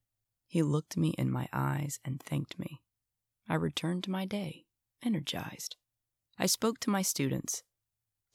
[0.47, 2.83] He looked me in my eyes and thanked me.
[3.49, 4.65] I returned to my day,
[5.03, 5.77] energized.
[6.39, 7.63] I spoke to my students,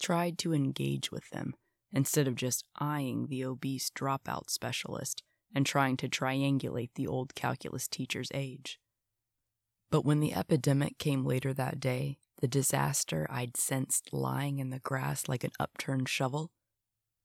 [0.02, 1.56] tried to engage with them
[1.92, 7.88] instead of just eyeing the obese dropout specialist and trying to triangulate the old calculus
[7.88, 8.80] teacher's age.
[9.90, 14.80] But when the epidemic came later that day, the disaster I'd sensed lying in the
[14.80, 16.52] grass like an upturned shovel,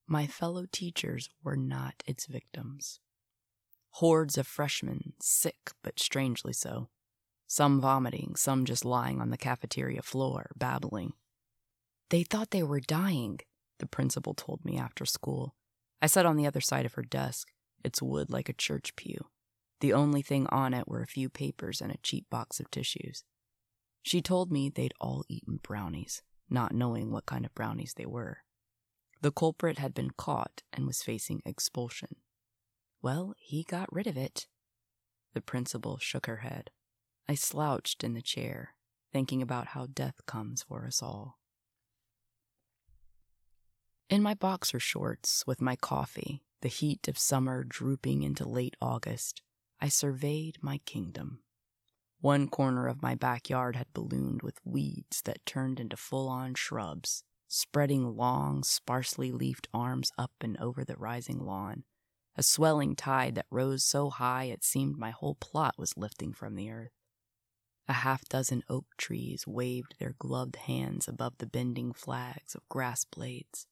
[0.07, 3.01] my fellow teachers were not its victims.
[3.91, 6.89] Hordes of freshmen, sick but strangely so,
[7.47, 11.13] some vomiting, some just lying on the cafeteria floor, babbling.
[12.11, 13.39] They thought they were dying,
[13.79, 15.55] the principal told me after school.
[16.03, 17.49] I sat on the other side of her desk,
[17.85, 19.27] its wood like a church pew.
[19.81, 23.25] The only thing on it were a few papers and a cheap box of tissues.
[24.03, 28.39] She told me they'd all eaten brownies, not knowing what kind of brownies they were.
[29.21, 32.17] The culprit had been caught and was facing expulsion.
[33.01, 34.47] Well, he got rid of it.
[35.35, 36.71] The principal shook her head.
[37.29, 38.75] I slouched in the chair,
[39.13, 41.39] thinking about how death comes for us all.
[44.11, 49.43] In my boxer shorts, with my coffee, the heat of summer drooping into late August,
[49.83, 51.41] I surveyed my kingdom.
[52.23, 57.23] One corner of my backyard had ballooned with weeds that turned into full on shrubs,
[57.49, 61.85] spreading long, sparsely leafed arms up and over the rising lawn,
[62.35, 66.55] a swelling tide that rose so high it seemed my whole plot was lifting from
[66.55, 66.93] the earth.
[67.89, 73.05] A half dozen oak trees waved their gloved hands above the bending flags of grass
[73.05, 73.67] blades,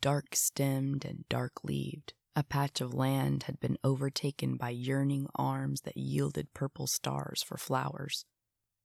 [0.00, 5.82] dark stemmed and dark leaved, a patch of land had been overtaken by yearning arms
[5.82, 8.24] that yielded purple stars for flowers.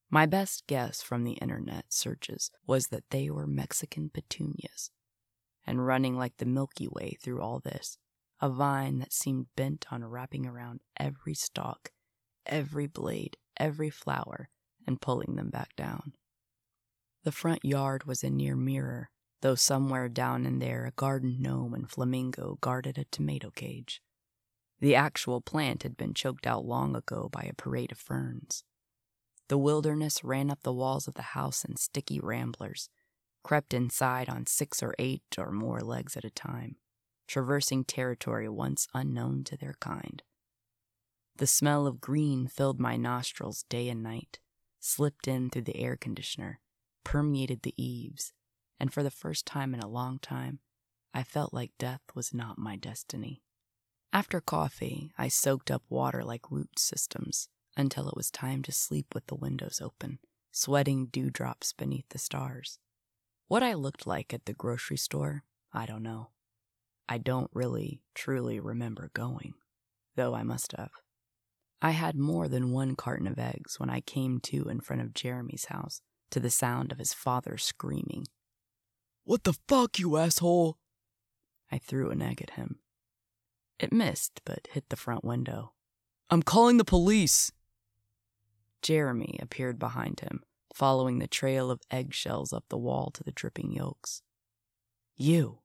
[0.10, 4.92] My best guess from the internet searches was that they were Mexican petunias.
[5.66, 7.98] And running like the Milky Way through all this,
[8.42, 11.92] a vine that seemed bent on wrapping around every stalk,
[12.46, 14.50] every blade, every flower,
[14.86, 16.14] and pulling them back down.
[17.24, 19.10] The front yard was a near mirror
[19.42, 24.02] though somewhere down in there a garden gnome and flamingo guarded a tomato cage.
[24.80, 28.64] The actual plant had been choked out long ago by a parade of ferns.
[29.48, 32.90] The wilderness ran up the walls of the house in sticky ramblers,
[33.44, 36.78] crept inside on six or eight or more legs at a time,
[37.28, 40.24] traversing territory once unknown to their kind.
[41.38, 44.40] The smell of green filled my nostrils day and night,
[44.80, 46.60] slipped in through the air conditioner,
[47.04, 48.34] permeated the eaves,
[48.80, 50.60] and for the first time in a long time,
[51.14, 53.42] I felt like death was not my destiny.
[54.12, 59.14] After coffee, I soaked up water like root systems until it was time to sleep
[59.14, 60.20] with the windows open,
[60.52, 62.80] sweating dewdrops beneath the stars.
[63.48, 66.30] What I looked like at the grocery store, I don't know.
[67.08, 69.54] I don't really, truly remember going,
[70.16, 70.92] though I must have.
[71.82, 75.14] I had more than one carton of eggs when I came to in front of
[75.14, 78.26] Jeremy's house to the sound of his father screaming
[79.26, 80.78] what the fuck, you asshole?
[81.72, 82.80] I threw an egg at him.
[83.80, 85.74] It missed, but hit the front window.
[86.30, 87.52] I'm calling the police.
[88.82, 93.72] Jeremy appeared behind him, following the trail of eggshells up the wall to the dripping
[93.72, 94.22] yolks.
[95.18, 95.60] You,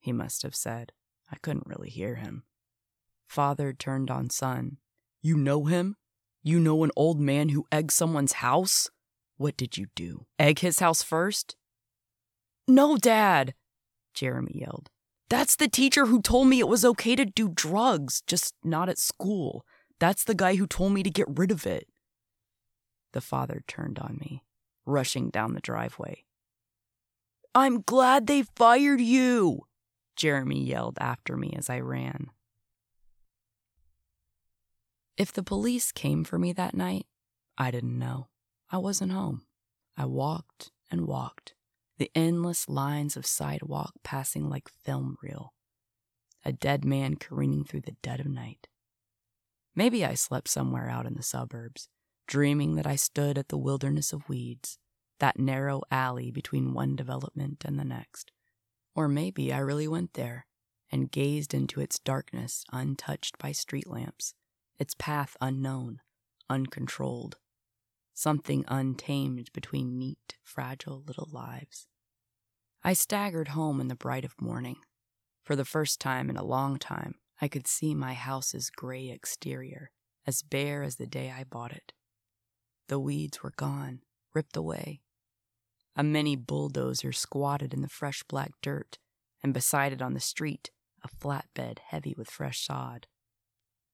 [0.00, 0.92] he must have said.
[1.30, 2.44] I couldn't really hear him.
[3.26, 4.78] Father turned on son.
[5.22, 5.96] You know him?
[6.42, 8.90] You know an old man who egged someone's house?
[9.36, 10.26] What did you do?
[10.38, 11.54] Egg his house first?
[12.70, 13.54] No, Dad,
[14.12, 14.90] Jeremy yelled.
[15.30, 18.98] That's the teacher who told me it was okay to do drugs, just not at
[18.98, 19.64] school.
[19.98, 21.88] That's the guy who told me to get rid of it.
[23.12, 24.44] The father turned on me,
[24.84, 26.24] rushing down the driveway.
[27.54, 29.62] I'm glad they fired you,
[30.14, 32.28] Jeremy yelled after me as I ran.
[35.16, 37.06] If the police came for me that night,
[37.56, 38.28] I didn't know.
[38.70, 39.42] I wasn't home.
[39.96, 41.54] I walked and walked
[41.98, 45.52] the endless lines of sidewalk passing like film reel,
[46.44, 48.68] a dead man careening through the dead of night.
[49.74, 51.88] Maybe I slept somewhere out in the suburbs,
[52.26, 54.78] dreaming that I stood at the wilderness of weeds,
[55.18, 58.30] that narrow alley between one development and the next.
[58.94, 60.46] Or maybe I really went there
[60.90, 64.34] and gazed into its darkness untouched by street lamps,
[64.78, 66.00] its path unknown,
[66.48, 67.36] uncontrolled
[68.18, 71.86] something untamed between neat, fragile little lives.
[72.82, 74.78] I staggered home in the bright of morning.
[75.44, 79.92] For the first time in a long time, I could see my house's gray exterior,
[80.26, 81.92] as bare as the day I bought it.
[82.88, 84.00] The weeds were gone,
[84.34, 85.00] ripped away.
[85.94, 88.98] A mini bulldozer squatted in the fresh black dirt,
[89.44, 90.72] and beside it on the street,
[91.04, 93.06] a flatbed heavy with fresh sod.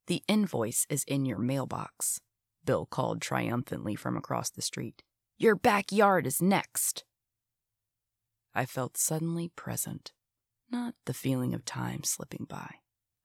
[0.07, 2.21] The invoice is in your mailbox,
[2.65, 5.03] Bill called triumphantly from across the street.
[5.37, 7.05] Your backyard is next.
[8.55, 10.13] I felt suddenly present,
[10.71, 12.77] not the feeling of time slipping by,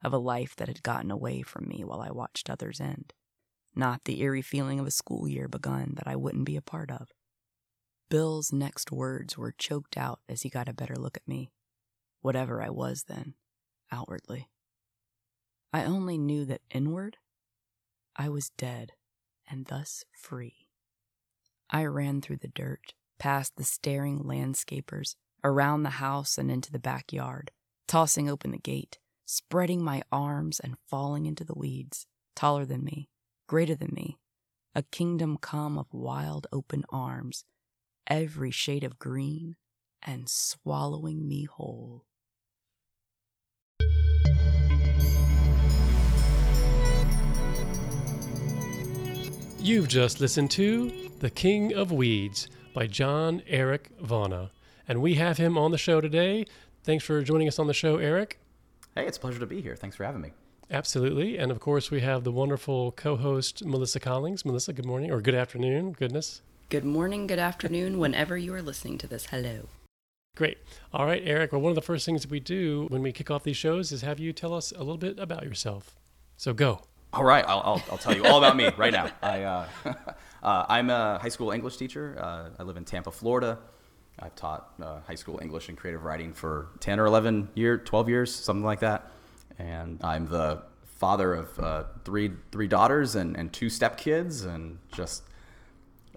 [0.04, 3.14] of a life that had gotten away from me while I watched others end.
[3.76, 6.92] not the eerie feeling of a school year begun that I wouldn't be a part
[6.92, 7.10] of.
[8.10, 11.52] Bill's next words were choked out as he got a better look at me,
[12.22, 13.36] whatever I was then,
[13.92, 14.50] outwardly.
[15.72, 17.18] I only knew that inward,
[18.16, 18.94] I was dead
[19.50, 20.68] and thus free.
[21.70, 26.80] I ran through the dirt, past the staring landscapers, around the house and into the
[26.80, 27.52] backyard,
[27.88, 33.10] tossing open the gate, spreading my arms and falling into the weeds, taller than me,
[33.48, 34.18] greater than me,
[34.76, 37.46] a kingdom come of wild open arms,
[38.08, 39.56] every shade of green,
[40.02, 42.06] and swallowing me whole.
[49.62, 50.90] You've just listened to
[51.20, 54.52] The King of Weeds by John Eric Vana.
[54.88, 56.46] And we have him on the show today.
[56.84, 58.40] Thanks for joining us on the show, Eric.
[58.96, 59.76] Hey, it's a pleasure to be here.
[59.76, 60.32] Thanks for having me.
[60.72, 61.38] Absolutely.
[61.38, 64.46] And of course, we have the wonderful co host, Melissa Collings.
[64.46, 65.92] Melissa, good morning or good afternoon.
[65.92, 66.42] Goodness.
[66.70, 69.26] Good morning, good afternoon, whenever you are listening to this.
[69.26, 69.68] Hello.
[70.38, 70.60] Great.
[70.94, 71.52] All right, Eric.
[71.52, 74.04] Well, one of the first things we do when we kick off these shows is
[74.04, 75.96] have you tell us a little bit about yourself.
[76.38, 76.84] So go.
[77.12, 79.10] All right, I'll, I'll, I'll tell you all about me right now.
[79.22, 79.68] I, uh,
[80.44, 82.16] uh, I'm a high school English teacher.
[82.20, 83.58] Uh, I live in Tampa, Florida.
[84.20, 88.10] I've taught uh, high school English and creative writing for 10 or 11 years, 12
[88.10, 89.12] years, something like that.
[89.58, 90.62] And I'm the
[91.00, 95.24] father of uh, three three daughters and, and two stepkids, and just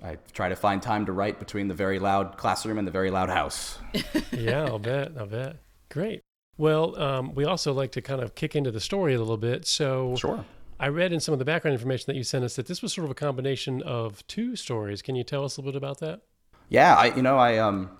[0.03, 3.11] I try to find time to write between the very loud classroom and the very
[3.11, 3.79] loud house.
[4.33, 5.13] yeah, I'll bet.
[5.17, 5.57] I'll bet.
[5.89, 6.21] Great.
[6.59, 9.67] Well, um, we also like to kind of kick into the story a little bit.
[9.67, 10.45] So, sure.
[10.83, 12.93] I read in some of the background information that you sent us that this was
[12.93, 15.01] sort of a combination of two stories.
[15.01, 16.23] Can you tell us a little bit about that?
[16.69, 17.91] Yeah, I you know I um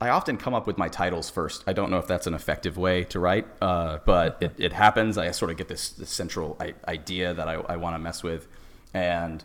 [0.00, 1.64] I often come up with my titles first.
[1.66, 5.18] I don't know if that's an effective way to write, uh, but it, it happens.
[5.18, 8.46] I sort of get this, this central idea that I, I want to mess with.
[8.94, 9.42] And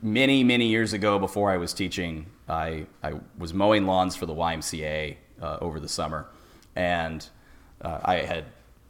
[0.00, 4.34] many, many years ago, before I was teaching, I, I was mowing lawns for the
[4.34, 6.28] YMCA uh, over the summer.
[6.74, 7.28] And
[7.82, 8.46] uh, I had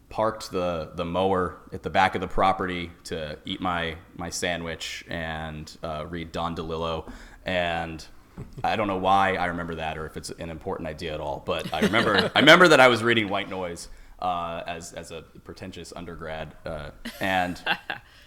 [0.08, 5.04] parked the, the mower at the back of the property to eat my, my sandwich
[5.08, 7.10] and uh, read Don DeLillo.
[7.44, 8.04] And
[8.62, 11.42] I don't know why I remember that or if it's an important idea at all,
[11.44, 13.88] but I remember I remember that I was reading White Noise
[14.20, 16.90] uh, as as a pretentious undergrad uh,
[17.20, 17.60] and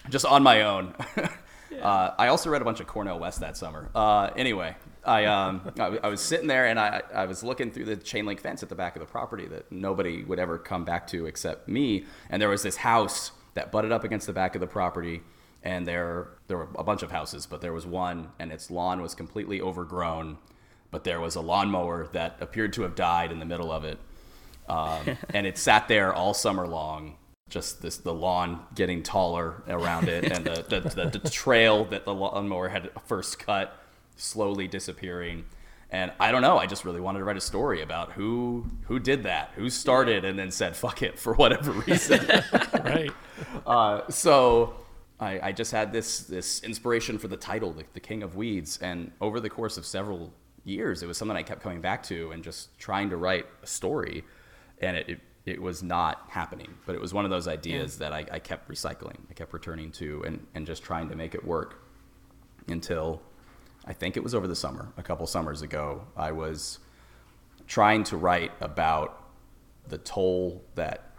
[0.10, 0.94] just on my own.
[1.82, 3.90] uh, I also read a bunch of Cornel West that summer.
[3.96, 7.86] Uh, anyway, I, um, I, I was sitting there and I I was looking through
[7.86, 10.86] the chain link fence at the back of the property that nobody would ever come
[10.86, 14.56] back to except me, and there was this house that butted up against the back
[14.56, 15.22] of the property
[15.64, 19.02] and there there were a bunch of houses, but there was one, and its lawn
[19.02, 20.38] was completely overgrown.
[20.90, 24.00] But there was a lawnmower that appeared to have died in the middle of it,
[24.68, 27.18] um, and it sat there all summer long.
[27.50, 32.06] Just this, the lawn getting taller around it, and the, the, the, the trail that
[32.06, 33.78] the lawnmower had first cut
[34.16, 35.46] slowly disappearing
[35.92, 36.58] and I don't know.
[36.58, 40.24] I just really wanted to write a story about who who did that, who started,
[40.24, 42.26] and then said "fuck it" for whatever reason.
[42.74, 43.12] right.
[43.66, 44.76] Uh, so
[45.20, 48.80] I, I, just had this this inspiration for the title, the, the, King of Weeds,
[48.82, 50.34] and over the course of several
[50.64, 53.68] years, it was something I kept coming back to and just trying to write a
[53.68, 54.24] story,
[54.80, 56.74] and it it, it was not happening.
[56.86, 58.10] But it was one of those ideas yeah.
[58.10, 61.36] that I, I, kept recycling, I kept returning to, and and just trying to make
[61.36, 61.84] it work
[62.70, 63.22] until
[63.86, 66.80] I think it was over the summer, a couple summers ago, I was
[67.68, 69.30] trying to write about
[69.88, 71.12] the toll that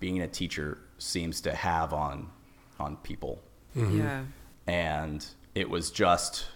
[0.00, 2.30] being a teacher seems to have on
[2.78, 3.42] on people.
[3.76, 3.98] Mm-hmm.
[3.98, 4.24] Yeah.
[4.66, 6.46] And it was just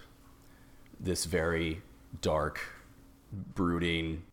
[0.99, 1.81] this very
[2.21, 2.61] dark,
[3.31, 4.23] brooding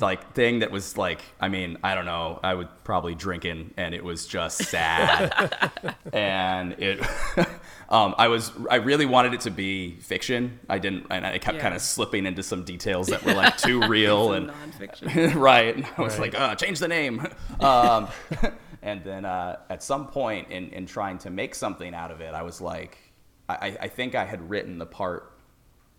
[0.00, 3.94] like thing that was like I mean I don't know I would probably drinking and
[3.94, 5.32] it was just sad
[6.12, 7.00] and it
[7.90, 11.56] um, I was I really wanted it to be fiction I didn't and I kept
[11.56, 11.62] yeah.
[11.62, 15.34] kind of slipping into some details that were like too real and nonfiction.
[15.40, 16.32] right and I was right.
[16.32, 17.26] like uh, change the name
[17.60, 18.08] um,
[18.82, 22.34] and then uh, at some point in, in trying to make something out of it,
[22.34, 22.98] I was like,
[23.48, 25.32] I, I think I had written the part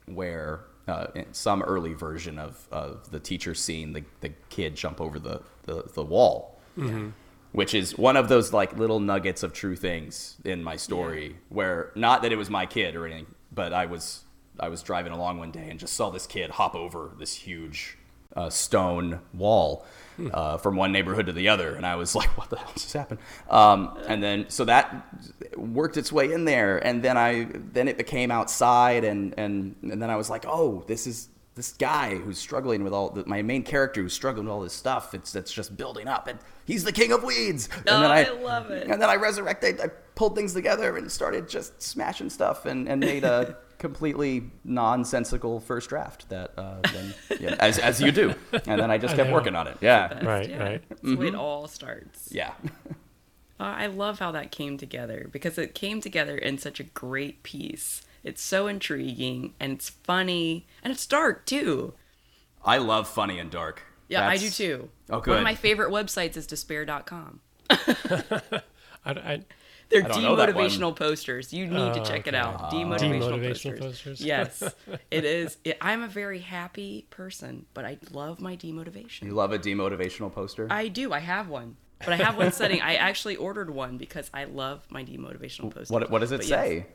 [0.05, 5.01] where uh, in some early version of, of the teacher seeing the, the kid jump
[5.01, 6.59] over the, the, the wall.
[6.77, 7.09] Mm-hmm.
[7.51, 11.35] Which is one of those like little nuggets of true things in my story, yeah.
[11.49, 14.23] where not that it was my kid or anything, but I was
[14.59, 17.97] I was driving along one day and just saw this kid hop over this huge
[18.35, 19.85] uh, stone wall,
[20.33, 22.93] uh, from one neighborhood to the other, and I was like, "What the hell just
[22.93, 23.19] happened?"
[23.49, 25.07] Um, and then so that
[25.55, 30.01] worked its way in there, and then I then it became outside, and and and
[30.01, 31.29] then I was like, "Oh, this is."
[31.59, 34.71] This guy who's struggling with all the, my main character who's struggling with all this
[34.71, 35.13] stuff.
[35.13, 37.67] It's it's just building up, and he's the king of weeds.
[37.79, 38.87] And oh, then I, I love it.
[38.87, 39.81] And then I resurrected.
[39.81, 45.59] I pulled things together and started just smashing stuff and, and made a completely nonsensical
[45.59, 48.33] first draft that uh, then, yeah, as, as you do.
[48.53, 49.35] And then I just kept know.
[49.35, 49.79] working on it.
[49.81, 50.25] Yeah.
[50.25, 50.83] Right, Yeah, right.
[50.87, 52.29] That's the way it all starts.
[52.31, 52.53] Yeah.
[53.61, 57.43] Uh, I love how that came together because it came together in such a great
[57.43, 58.03] piece.
[58.23, 61.93] It's so intriguing and it's funny and it's dark too.
[62.63, 63.83] I love funny and dark.
[64.09, 64.89] Yeah, I do too.
[65.09, 65.31] Oh, One good.
[65.31, 67.39] One of my favorite websites is despair.com.
[67.69, 68.61] I,
[69.05, 69.41] I,
[69.89, 70.65] They're I don't know that one.
[70.69, 71.53] demotivational posters.
[71.53, 72.55] You need to check it out.
[72.71, 73.79] Oh, demotivational, Demotivational posters.
[73.79, 74.21] posters.
[74.21, 74.63] Yes,
[75.11, 75.57] it is.
[75.63, 79.23] It, I'm a very happy person, but I love my demotivation.
[79.23, 80.67] You love a demotivational poster?
[80.69, 81.13] I do.
[81.13, 81.77] I have one.
[81.99, 82.81] But I have one setting.
[82.81, 85.89] I actually ordered one because I love my demotivational posters.
[85.91, 86.85] what, what does it But yes.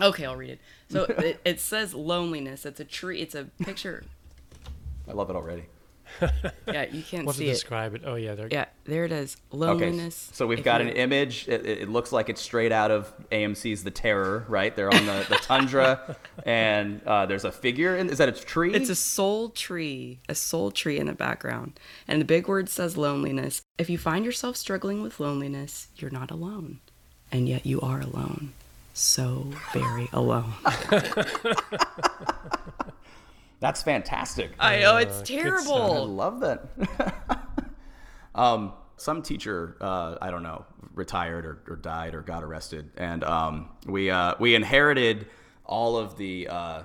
[0.00, 0.06] Say?
[0.06, 0.60] Okay, I'll read it.
[0.90, 2.64] So it, it says loneliness.
[2.66, 3.20] It's a tree.
[3.20, 4.04] It's a picture.
[5.08, 5.64] I love it already.
[6.66, 7.54] Yeah, you can't what's to see it.
[7.54, 8.02] describe it?
[8.04, 8.34] Oh, yeah.
[8.34, 9.36] They're, Yeah, there it is.
[9.50, 10.28] Okay, Loneliness.
[10.34, 11.48] so we've If got an you- image.
[11.48, 14.76] It, it it looks like it's straight out of AMC's The Terror, right?
[14.76, 17.96] They're on the, the tundra, and uh, there's a figure.
[17.96, 18.74] In, is that a tree?
[18.74, 21.80] It's a soul tree, a soul tree in the background.
[22.06, 23.62] And the big word says loneliness.
[23.78, 26.80] If you find yourself struggling with loneliness, you're not alone.
[27.30, 28.52] And yet you are alone.
[28.92, 30.52] So very alone.
[33.60, 34.52] That's fantastic.
[34.58, 36.66] I know, it's good I love that.
[38.34, 40.64] um, some teacher, uh, I don't know,
[40.94, 45.26] retired or, or died or got arrested, and um, we uh, we inherited
[45.64, 46.82] all of the uh,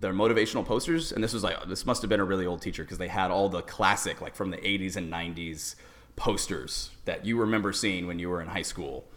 [0.00, 2.82] their motivational posters, and this was like this must have been a really old teacher
[2.82, 5.76] because they had all the classic like from the 80s and 90s
[6.16, 9.08] posters that you remember seeing when you were in high school.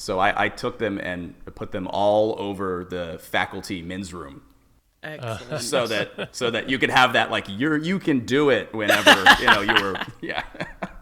[0.00, 4.40] So I, I took them and put them all over the faculty men's room
[5.02, 5.62] Excellent.
[5.62, 9.10] so that so that you could have that like you're you can do it whenever
[9.40, 10.42] you know you were yeah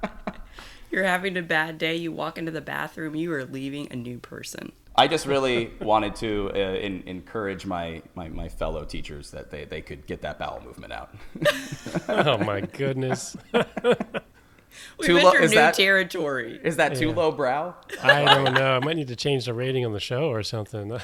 [0.91, 4.19] You're having a bad day, you walk into the bathroom, you are leaving a new
[4.19, 4.73] person.
[4.97, 9.65] i just really wanted to uh, in, encourage my, my my fellow teachers that they,
[9.65, 11.15] they could get that bowel movement out
[12.09, 13.37] Oh, my goodness.
[14.99, 16.61] We've Too low- entered is new that- territory.
[16.65, 17.15] is that too Yeah.
[17.15, 18.77] low brow I don't know.
[18.77, 20.99] I might need to change the rating on the show or something.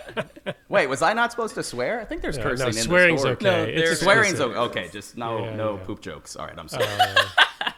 [0.68, 2.80] wait was i not supposed to swear i think there's Yeah, cursing no, in the
[2.82, 3.34] swearing's story.
[3.34, 3.44] okay.
[3.44, 4.56] No, it's there's- swearing's explicit.
[4.56, 4.80] okay.
[4.80, 5.84] okay just no Yeah, no yeah.
[5.84, 7.70] poop jokes all right i'm sorry Uh,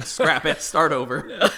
[0.00, 1.30] scrap it start over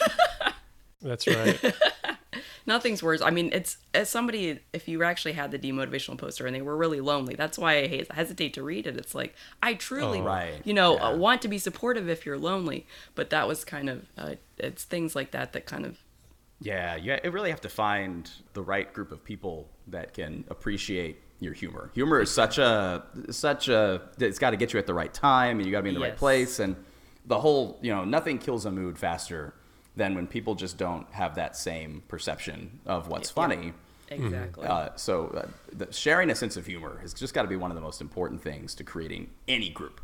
[1.03, 1.59] that's right.
[2.67, 3.21] Nothing's worse.
[3.23, 6.77] I mean, it's as somebody, if you actually had the demotivational poster and they were
[6.77, 8.97] really lonely, that's why I hesitate to read it.
[8.97, 10.25] It's like I truly, Oh.
[10.25, 11.09] Right, you know, yeah.
[11.09, 14.85] uh, want to be supportive if you're lonely, but that was kind of, uh, it's
[14.85, 15.99] things like that that kind of,
[16.61, 21.19] Yeah, you you really have to find the right group of people that can appreciate
[21.41, 21.91] your humor.
[21.95, 25.57] Humor is such a such a it's got to get you at the right time
[25.59, 26.77] and you got to be in the right place and
[27.25, 29.55] the whole, you know, nothing kills a mood faster
[30.01, 33.75] than when people just don't have that same perception of what's funny.
[34.09, 34.67] exactly.
[34.67, 35.47] Uh, so uh,
[35.77, 38.01] the, sharing a sense of humor has just got to be one of the most
[38.01, 40.01] important things to creating any group.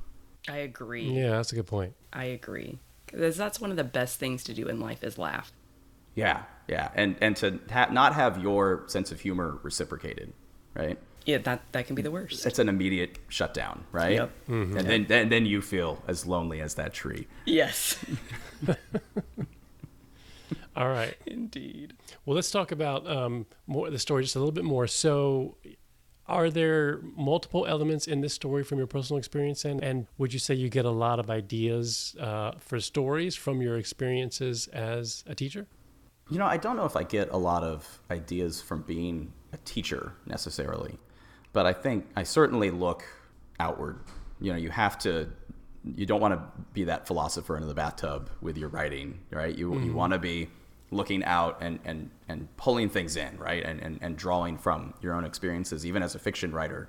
[0.49, 1.05] I agree.
[1.11, 1.95] Yeah, that's a good point.
[2.13, 2.79] I agree.
[3.07, 5.51] Because that's one of the best things to do in life is laugh.
[6.15, 10.33] Yeah, yeah, and and to ha- not have your sense of humor reciprocated,
[10.75, 10.99] right?
[11.27, 12.47] Yeah, that that can be the worst.
[12.47, 14.15] it's an immediate shutdown, right?
[14.15, 14.31] Yep.
[14.49, 17.27] And then, then then you feel as lonely as that tree.
[17.45, 17.99] Yes,
[20.77, 21.17] All right.
[21.25, 21.95] indeed.
[22.25, 24.87] Well, let's talk about um, more the story just a little bit more.
[24.87, 25.57] So,
[26.29, 30.39] are there multiple elements in this story from your personal experience, and and would you
[30.39, 35.35] say you get a lot of ideas uh, for stories from your experiences as a
[35.35, 35.67] teacher?
[36.29, 39.57] You know, I don't know if I get a lot of ideas from being a
[39.59, 40.99] teacher necessarily,
[41.53, 43.05] but I think I certainly look
[43.61, 44.01] outward.
[44.41, 45.31] You know, you have to.
[45.95, 49.57] You don't want to be that philosopher in the bathtub with your writing, right?
[49.57, 50.49] You you want to be
[50.97, 53.63] looking out and, and, and pulling things in, right?
[53.65, 56.89] And, and, and drawing from your own experiences, even as a fiction writer.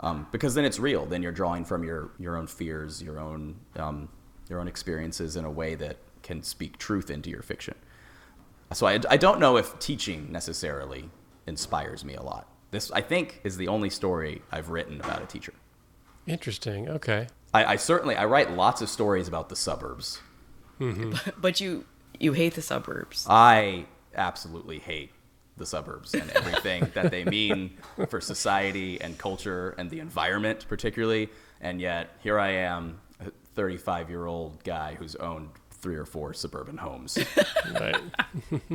[0.00, 1.06] Um, because then it's real.
[1.06, 4.08] Then you're drawing from your, your own fears, your own, um,
[4.48, 7.74] your own experiences in a way that can speak truth into your fiction.
[8.72, 11.10] So I, I don't know if teaching necessarily
[11.46, 12.48] inspires me a lot.
[12.70, 15.54] This, I think, is the only story I've written about a teacher.
[16.26, 16.88] Interesting.
[16.88, 17.28] Okay.
[17.52, 20.20] I, I certainly I write lots of stories about the suburbs.
[21.38, 21.84] But you
[22.24, 23.26] you hate the suburbs.
[23.28, 25.12] I absolutely hate
[25.56, 27.76] the suburbs and everything that they mean
[28.08, 31.28] for society and culture and the environment, particularly.
[31.60, 36.32] And yet, here I am, a 35 year old guy who's owned three or four
[36.34, 37.18] suburban homes.
[37.80, 37.96] Right.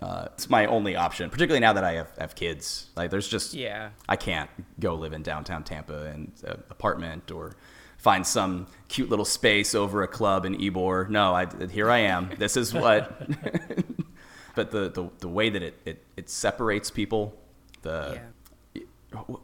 [0.00, 2.90] Uh, it's my only option, particularly now that I have, have kids.
[2.96, 3.90] Like, there's just Yeah.
[4.08, 7.54] I can't go live in downtown Tampa in an apartment or
[8.02, 11.08] find some cute little space over a club in Ybor.
[11.08, 12.30] No, I, here I am.
[12.36, 13.16] This is what
[14.54, 17.34] but the, the the way that it it, it separates people.
[17.82, 18.20] The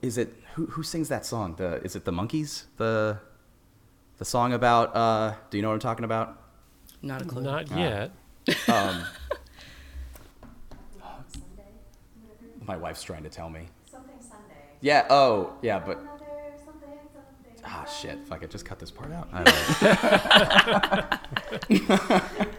[0.03, 1.55] is it who who sings that song?
[1.57, 2.65] The is it the Monkees?
[2.77, 3.19] The
[4.19, 6.43] the song about uh, do you know what I'm talking about?
[7.01, 7.43] Not a clue.
[7.43, 7.79] Not Ah.
[7.79, 8.11] yet.
[8.69, 9.05] Um,
[12.67, 13.69] my wife's trying to tell me.
[13.91, 14.55] Something Sunday.
[14.81, 15.07] Yeah.
[15.11, 15.79] Oh, yeah.
[15.79, 16.18] But Another something
[17.69, 17.87] something.
[17.87, 18.19] ah, shit.
[18.23, 19.29] If I could just cut this part out.
[19.33, 21.19] I.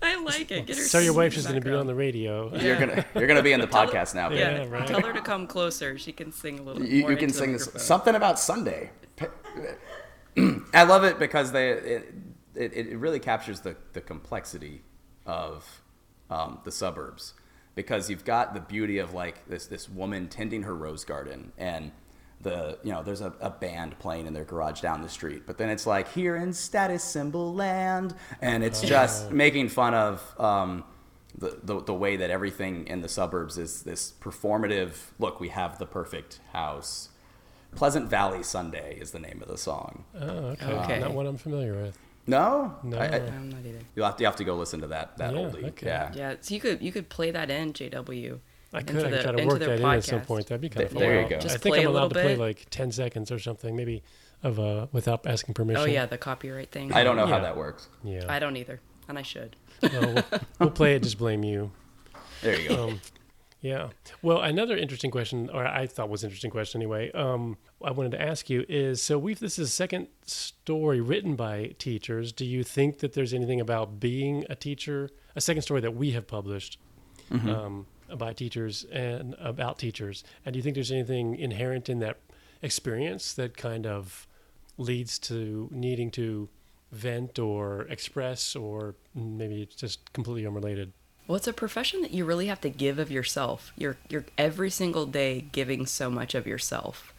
[0.03, 0.65] I like it.
[0.65, 2.55] Get her So your singing wife's in just going to be on the radio.
[2.57, 4.31] You're gonna you're gonna be in the podcast now.
[4.31, 4.71] Yeah, babe.
[4.71, 4.87] Yeah, right.
[4.87, 5.97] tell her to come closer.
[5.97, 6.83] She can sing a little.
[6.83, 8.89] You, more you can sing this, something about Sunday.
[10.73, 12.13] I love it because they it,
[12.55, 14.81] it, it really captures the, the complexity
[15.25, 15.81] of
[16.29, 17.33] um, the suburbs
[17.75, 21.91] because you've got the beauty of like this this woman tending her rose garden and
[22.41, 25.57] the you know there's a, a band playing in their garage down the street but
[25.57, 30.83] then it's like here in status symbol land and it's just making fun of um,
[31.37, 35.77] the, the, the way that everything in the suburbs is this performative look we have
[35.77, 37.09] the perfect house
[37.75, 40.65] pleasant valley sunday is the name of the song Oh, okay.
[40.65, 40.99] Okay.
[40.99, 41.97] Not one I'm familiar with.
[42.27, 42.97] no, No.
[42.97, 43.79] I, I, I'm not either.
[43.95, 45.85] you'll have to, you have to go listen to that that Yeah, oldie okay.
[45.87, 48.39] yeah Yeah, so you could you could play that in JW.
[48.73, 49.05] I into could.
[49.05, 50.47] I the- could try to work their that in at some point.
[50.47, 51.09] That'd be kind of There- fun.
[51.09, 51.39] there you go.
[51.39, 54.03] Just I think I'm allowed little to play like 10 seconds or something, maybe
[54.43, 55.81] of uh, without asking permission.
[55.83, 56.91] Oh yeah, the copyright thing.
[56.93, 58.25] i don't know how that works Yeah.
[58.27, 59.55] I don't either, and I should.
[59.83, 60.23] Well, we'll,
[60.59, 61.03] we'll play it.
[61.03, 61.71] Just blame you.
[62.41, 63.01] there you go Um,
[63.59, 63.89] yeah.
[64.23, 67.11] Well, another interesting question, or I thought was an interesting question anyway.
[67.11, 71.35] Um, I wanted to ask you is so we've this is a second story written
[71.35, 72.31] by teachers.
[72.31, 76.11] Do you think that there's anything about being a teacher, a second story that we
[76.11, 76.79] have published
[77.31, 77.85] um,
[78.17, 80.23] by teachers and about teachers?
[80.45, 82.17] And do you think there's anything inherent in that
[82.61, 84.27] experience that kind of
[84.77, 86.49] leads to needing to
[86.91, 90.91] vent or express, or maybe it's just completely unrelated?
[91.27, 93.71] Well, it's a profession that you really have to give of yourself.
[93.77, 97.13] You're you're every single day giving so much of yourself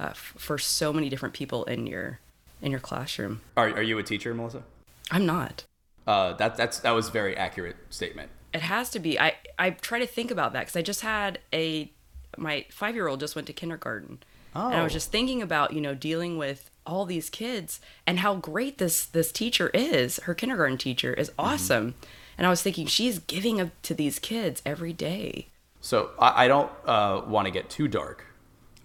[0.00, 2.18] uh, f- for so many different people in your
[2.60, 3.40] in your classroom.
[3.56, 4.62] are, are you a teacher melissa
[5.10, 5.64] I'm not.
[6.06, 9.18] uh, that that's that was a very accurate statement It has to be.
[9.18, 11.90] I I try to think about that because I just had a
[12.36, 14.22] my five year old just went to kindergarten,
[14.54, 14.94] and I was Oh.
[14.94, 19.32] just thinking about you know dealing with all these kids and how great this this
[19.32, 20.16] teacher is.
[20.24, 21.94] Her kindergarten teacher is awesome,
[22.36, 25.48] and I was thinking she's giving up to these kids every day.
[25.80, 28.24] So I, I don't uh, want to get too dark,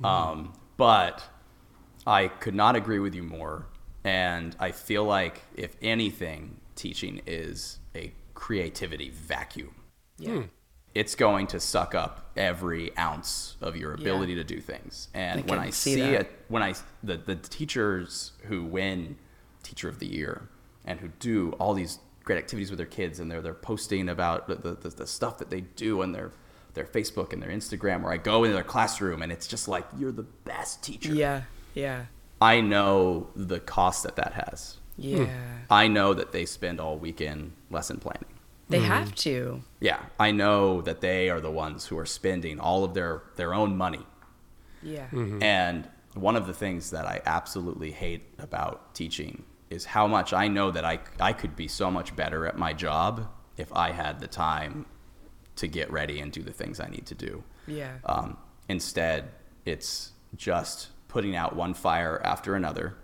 [0.04, 1.24] um, but
[2.06, 3.68] I could not agree with you more.
[4.04, 9.74] And I feel like, if anything, teaching is a creativity vacuum.
[10.20, 10.30] Yeah.
[10.30, 10.42] Hmm.
[10.94, 15.10] It's going to suck up every ounce of your ability to do things.
[15.14, 19.18] And I when I see see it, when I the the teachers who win
[19.64, 20.50] Teacher of the Year
[20.86, 24.48] and who do all these great activities with their kids, and they're they're posting about
[24.48, 26.32] the the, the stuff that they do on their
[26.74, 29.86] their Facebook and their Instagram, or I go into their classroom and it's just like
[29.98, 31.14] you're the best teacher.
[31.14, 31.42] Yeah.
[31.74, 32.06] Yeah.
[32.40, 34.78] I know the cost that that has.
[34.98, 35.24] Hmm.
[35.24, 35.58] Yeah.
[35.70, 38.26] I know that they spend all weekend lesson planning.
[38.70, 38.86] They hmm.
[38.86, 39.62] have to.
[39.80, 43.54] Yeah, I know that they are the ones who are spending all of their their
[43.54, 44.06] own money.
[44.84, 45.08] Yeah.
[45.12, 45.42] Mm-hmm.
[45.42, 50.48] And one of the things that I absolutely hate about teaching is how much I
[50.48, 54.20] know that I I could be so much better at my job if I had
[54.20, 54.86] the time
[55.58, 57.44] to get ready and do the things I need to do.
[57.68, 57.98] Yeah.
[58.06, 58.38] Um,
[58.70, 59.32] instead,
[59.66, 62.96] it's just putting out one fire after another.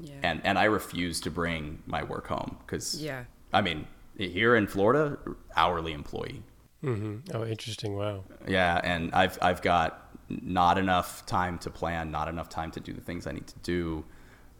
[0.00, 0.14] Yeah.
[0.22, 3.24] And and I refuse to bring my work home because Yeah.
[3.52, 3.86] I mean
[4.16, 5.18] here in Florida,
[5.56, 6.42] hourly employee.
[6.84, 7.36] Mm-hmm.
[7.36, 7.96] Oh, interesting.
[7.96, 8.24] Wow.
[8.46, 12.92] Yeah, and I've I've got not enough time to plan, not enough time to do
[12.92, 14.04] the things I need to do,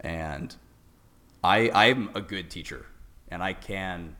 [0.00, 0.54] and
[1.44, 2.86] I I'm a good teacher,
[3.28, 4.16] and I can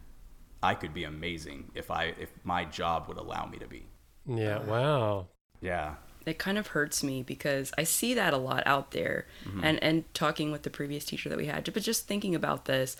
[0.62, 3.86] I could be amazing if I if my job would allow me to be.
[4.26, 4.58] Yeah.
[4.60, 5.28] Wow.
[5.60, 5.94] Yeah.
[6.28, 9.64] It kind of hurts me because I see that a lot out there, mm-hmm.
[9.64, 12.96] and and talking with the previous teacher that we had, but just thinking about this,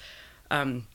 [0.51, 0.87] um,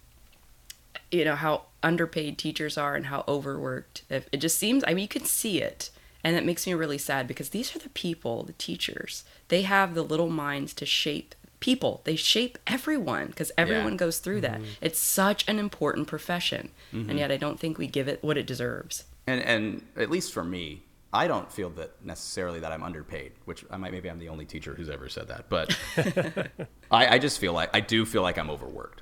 [1.12, 4.04] you know how underpaid teachers are and how overworked.
[4.10, 5.90] If it just seems, I mean, you can see it,
[6.24, 9.24] and it makes me really sad because these are the people, the teachers.
[9.50, 12.02] They have the little minds to shape people.
[12.04, 14.60] They shape everyone because everyone goes through that.
[14.60, 14.72] Mm-hmm.
[14.82, 17.18] It's such an important profession, and mm-hmm.
[17.18, 19.06] yet I don't think we give it what it deserves.
[19.26, 20.82] And and at least for me,
[21.14, 24.46] I don't feel that necessarily that I'm underpaid, which I might maybe I'm the only
[24.46, 25.78] teacher who's ever said that, but
[26.92, 29.02] I, I just feel like I do feel like I'm overworked.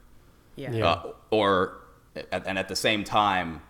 [0.55, 0.71] Yeah.
[0.73, 0.85] Yeah.
[0.85, 1.77] uh, or
[2.31, 3.61] and at the same time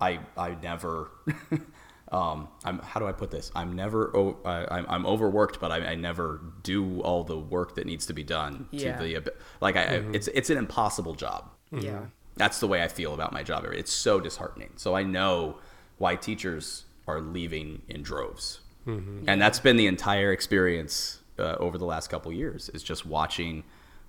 [0.00, 1.10] i i never
[2.12, 5.72] um i'm how do i put this i'm never o- I, I'm, I'm overworked but
[5.72, 8.96] I, I never do all the work that needs to be done Yeah.
[8.96, 12.02] to the like I, I it's it's an impossible job Yeah.
[12.36, 13.64] that's the way I feel about my job.
[13.66, 14.70] It's so disheartening.
[14.76, 15.58] So I know
[15.98, 21.84] why teachers are leaving in droves, and that's been the entire experience uh, over the
[21.84, 22.68] last couple years.
[22.70, 23.64] Is just watching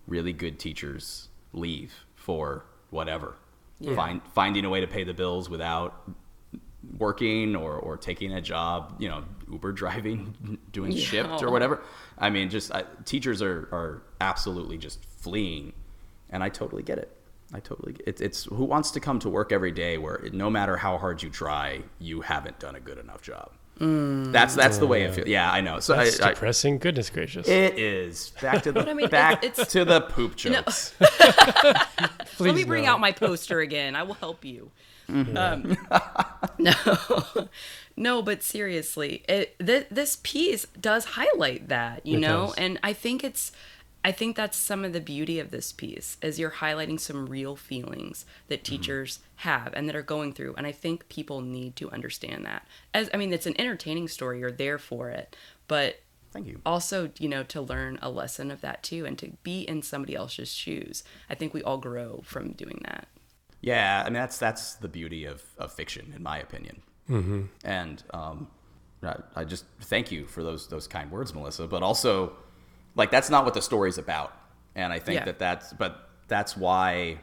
[0.08, 3.36] really good teachers leave for whatever,
[3.96, 6.10] find finding a way to pay the bills without
[6.98, 11.04] working or, or taking a job, you know, Uber driving, doing Yeah.
[11.04, 11.82] shift or whatever.
[12.18, 15.74] I mean, just I, teachers are, are absolutely just fleeing,
[16.32, 17.16] and I totally get it.
[17.54, 18.22] I totally get it.
[18.22, 21.30] It's who wants to come to work every day where no matter how hard you
[21.30, 23.52] try, you haven't done a good enough job.
[23.84, 25.28] That's that's the way it feels.
[25.28, 25.80] Yeah, I know.
[25.80, 26.78] So That's I, depressing.
[26.78, 27.48] Goodness gracious.
[27.48, 30.94] it is back to the I mean, back it's- it's- to the poop jokes.
[32.40, 32.92] Let me bring no.
[32.92, 33.96] out my poster again.
[33.96, 34.70] I will help you.
[35.10, 35.76] Um,
[36.58, 36.74] no,
[37.98, 42.56] no, but seriously, it, th- this piece does highlight that, you It know, does.
[42.56, 43.52] and I think it's,
[44.04, 47.56] I think that's some of the beauty of this piece is you're highlighting some real
[47.56, 51.92] feelings that teachers have and that are going through, and I think people need to
[51.92, 52.68] understand that.
[52.94, 54.40] As I mean, it's an entertaining story.
[54.40, 55.36] You're there for it,
[55.68, 56.62] but Thank you.
[56.66, 60.16] also you know to learn a lesson of that too and to be in somebody
[60.16, 63.06] else's shoes i think we all grow from doing that
[63.62, 66.82] Yeah, I mean that's that's the beauty of, of fiction, in my opinion.
[67.10, 67.42] Mm-hmm.
[67.64, 68.48] And um,
[69.04, 71.68] I, I just thank you for those those kind words, Melissa.
[71.68, 72.34] But also,
[72.96, 74.34] like that's not what the story's about,
[74.76, 75.26] and I think Yeah.
[75.26, 77.18] that that's but that's why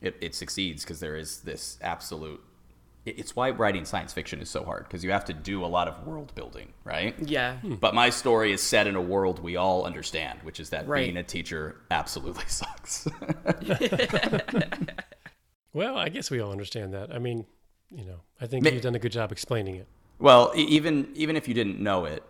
[0.00, 2.40] it, it succeeds because there is this absolute.
[3.04, 5.66] it- It's why writing science fiction is so hard because you have to do a
[5.66, 7.14] lot of world building, right?
[7.20, 7.74] yeah hmm.
[7.74, 11.04] But my story is set in a world we all understand, which is that Right.
[11.04, 13.06] being a teacher absolutely sucks.
[15.74, 17.14] Well, I guess we all understand that.
[17.14, 17.46] I mean,
[17.90, 19.88] you know, I think Ma- you've done a good job explaining it.
[20.18, 22.22] Well, e- even even if you didn't know it,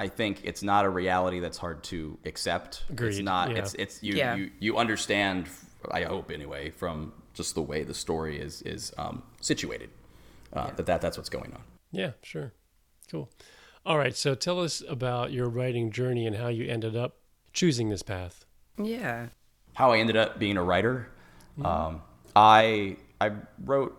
[0.00, 2.84] I think it's not a reality that's hard to accept.
[2.88, 3.50] It's not.
[3.50, 3.58] yeah.
[3.58, 4.34] It's it's you, Yeah.
[4.36, 5.46] you you understand.
[5.90, 9.90] I hope anyway, from just the way the story is is um, situated,
[10.54, 11.62] uh, that, that that's what's going on.
[11.92, 12.52] Yeah, sure.
[13.10, 13.28] Cool.
[13.84, 14.16] All right.
[14.16, 17.16] So tell us about your writing journey and how you ended up
[17.52, 18.44] choosing this path.
[18.78, 19.28] yeah
[19.74, 21.10] How I ended up being a writer.
[21.64, 22.00] Um,
[22.34, 23.32] I I
[23.64, 23.92] wrote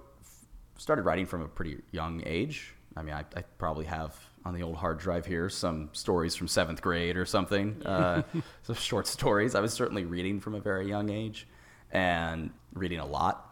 [0.78, 2.74] started writing from a pretty young age.
[2.98, 6.48] I mean, I, I probably have on the old hard drive here some stories from
[6.48, 8.24] seventh grade or something, uh,
[8.64, 9.56] some short stories.
[9.56, 11.48] I was certainly reading from a very young age
[11.92, 13.48] and reading a lot.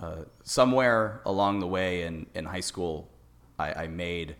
[0.00, 3.10] Uh, somewhere along the way in, in high school,
[3.58, 4.36] I, I made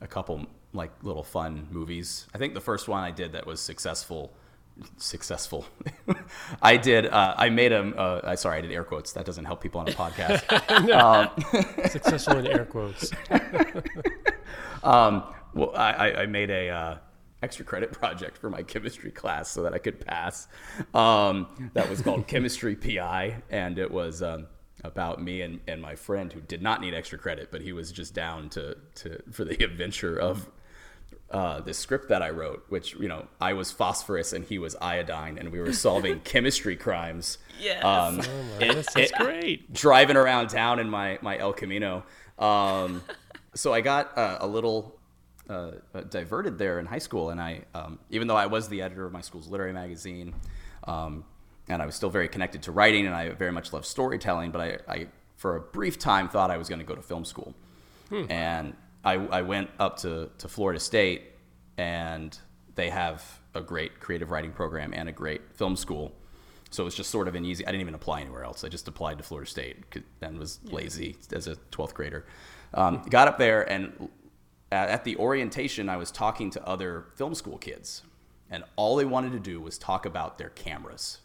[0.00, 2.26] a couple like little fun movies.
[2.34, 4.32] I think the first one I did that was successful
[4.96, 5.66] successful.
[6.62, 7.06] I did.
[7.06, 7.80] Uh, I made a.
[7.80, 9.12] Uh, I sorry, I did air quotes.
[9.12, 10.42] That doesn't help people on a podcast.
[11.90, 13.10] Successful in air quotes.
[14.86, 15.24] Um,
[15.54, 16.98] well, I, I- made a uh,
[17.42, 20.48] extra credit project for my chemistry class so that I could pass.
[20.94, 24.46] Um, that was called Chemistry PI, and it was um,
[24.84, 27.90] about me and, and my friend who did not need extra credit, but he was
[27.92, 30.48] just down to, to for the adventure of
[31.30, 34.76] uh, this script that I wrote, which you know I was phosphorus and he was
[34.76, 37.38] iodine, and we were solving chemistry crimes.
[37.60, 37.82] Yes.
[37.84, 39.72] Um, Oh my, this is great.
[39.72, 42.04] driving around town in my my El Camino.
[42.38, 43.02] Um,
[43.56, 44.98] so I got uh, a little
[45.48, 45.72] uh,
[46.10, 49.12] diverted there in high school, and I, um, even though I was the editor of
[49.12, 50.34] my school's literary magazine,
[50.84, 51.24] um,
[51.68, 54.60] and I was still very connected to writing, and I very much loved storytelling, but
[54.60, 57.54] I, I for a brief time thought I was going to go to film school,
[58.30, 61.22] and I, I went up to to Florida State,
[61.76, 62.38] and
[62.74, 66.12] they have a great creative writing program and a great film school.
[66.70, 67.64] So it was just sort of an easy.
[67.66, 68.64] I didn't even apply anywhere else.
[68.64, 69.76] I just applied to Florida State
[70.20, 72.26] and was lazy as a 12th grader.
[72.76, 74.08] Um, got up there and
[74.70, 78.02] at, at the orientation, I was talking to other film school kids,
[78.50, 81.18] and all they wanted to do was talk about their cameras.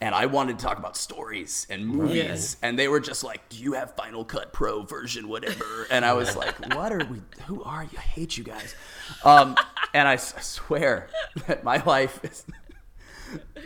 [0.00, 3.58] And I wanted to talk about stories and movies, and they were just like, "Do
[3.58, 7.20] you have Final Cut Pro version, whatever?" And I was like, "What are we?
[7.46, 7.90] Who are you?
[7.98, 8.74] I hate you guys."
[9.22, 9.54] Um,
[9.92, 11.08] and I, s- I swear
[11.46, 12.44] that my life is.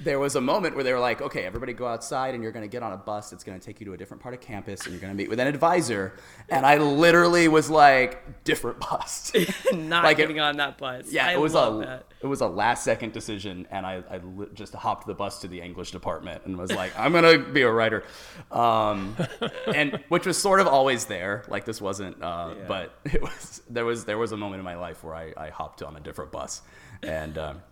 [0.02, 2.64] There was a moment where they were like, okay, everybody go outside and you're going
[2.64, 4.40] to get on a bus that's going to take you to a different part of
[4.40, 6.12] campus and you're going to meet with an advisor.
[6.48, 9.32] And I literally was like, different bus.
[9.72, 12.06] not Like it- getting on that bus yeah, I it was a that.
[12.22, 14.20] it was a last second decision, and I, I
[14.54, 17.70] just hopped the bus to the English department and was like, I'm gonna be a
[17.70, 18.04] writer,
[18.50, 19.16] um,
[19.74, 21.44] and which was sort of always there.
[21.48, 24.76] Like this wasn't, uh, but it was there was there was a moment in my
[24.76, 26.62] life where I, I hopped on a different bus,
[27.02, 27.62] and um,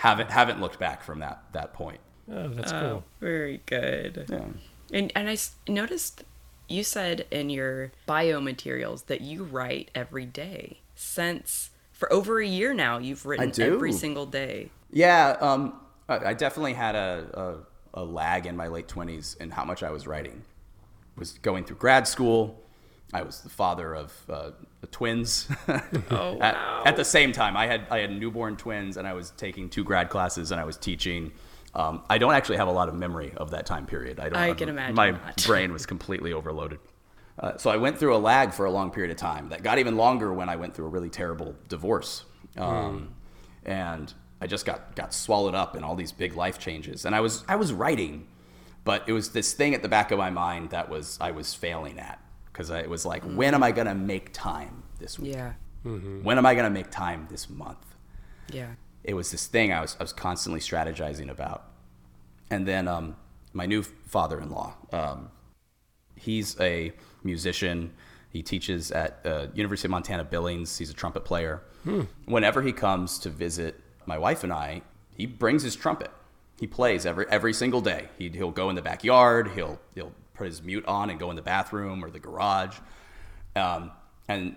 [0.00, 2.00] haven't haven't looked back from that that point.
[2.32, 3.04] Oh, that's Oh, cool.
[3.20, 4.44] very good Yeah.
[4.92, 6.24] And and I s- noticed
[6.68, 12.46] you said in your bio materials that you write every day since for over a
[12.46, 12.98] year now.
[12.98, 13.62] You've written do.
[13.74, 14.70] every single day.
[14.92, 17.58] Yeah, um, I I definitely had a,
[17.94, 20.44] a lag in my late 20s in how much I was writing.
[21.16, 22.62] Was going through grad school.
[23.12, 24.50] I was the father of uh,
[24.90, 25.48] twins.
[26.10, 26.82] Oh, at, wow.
[26.84, 29.84] at the same time, I had I had newborn twins, and I was taking two
[29.84, 31.32] grad classes, and I was teaching.
[31.74, 34.18] Um, I don't actually have a lot of memory of that time period.
[34.18, 34.38] I don't.
[34.38, 35.44] I can imagine My not.
[35.46, 36.80] brain was completely overloaded.
[37.38, 39.48] Uh, so I went through a lag for a long period of time.
[39.50, 42.24] That got even longer when I went through a really terrible divorce,
[42.56, 43.14] um,
[43.64, 47.04] and I just got got swallowed up in all these big life changes.
[47.04, 48.26] And I was I was writing,
[48.84, 51.54] but it was this thing at the back of my mind that was I was
[51.54, 52.20] failing at
[52.52, 55.34] because it was like, when am I gonna make time this week?
[55.34, 55.52] Yeah.
[55.82, 57.84] When am I gonna make time this month?
[58.52, 58.70] Yeah.
[59.04, 61.64] it was this thing I was, I was constantly strategizing about.
[62.50, 63.16] And then um,
[63.52, 65.30] my new father in law, um,
[66.16, 66.92] he's a
[67.22, 67.92] musician.
[68.30, 70.76] He teaches at uh, University of Montana Billings.
[70.78, 71.62] He's a trumpet player.
[72.26, 74.82] Whenever he comes to visit my wife and I,
[75.16, 76.10] he brings his trumpet.
[76.58, 78.08] He plays every every single day.
[78.18, 79.52] He, he'll go in the backyard.
[79.54, 82.78] He'll he'll put his mute on and go in the bathroom or the garage.
[83.54, 83.90] Um,
[84.26, 84.56] and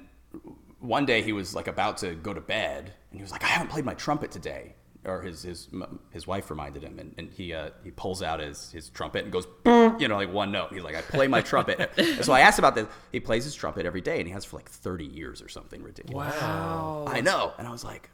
[0.79, 3.47] one day he was like about to go to bed, and he was like, "I
[3.47, 5.67] haven't played my trumpet today." Or his his
[6.11, 9.33] his wife reminded him, and, and he uh, he pulls out his his trumpet and
[9.33, 9.45] goes,
[9.99, 10.71] you know, like one note.
[10.71, 11.91] He's like, "I play my trumpet."
[12.23, 12.87] So I asked about this.
[13.11, 15.83] He plays his trumpet every day, and he has for like thirty years or something
[15.83, 16.33] ridiculous.
[16.39, 17.03] Wow.
[17.05, 18.09] I know, and I was like,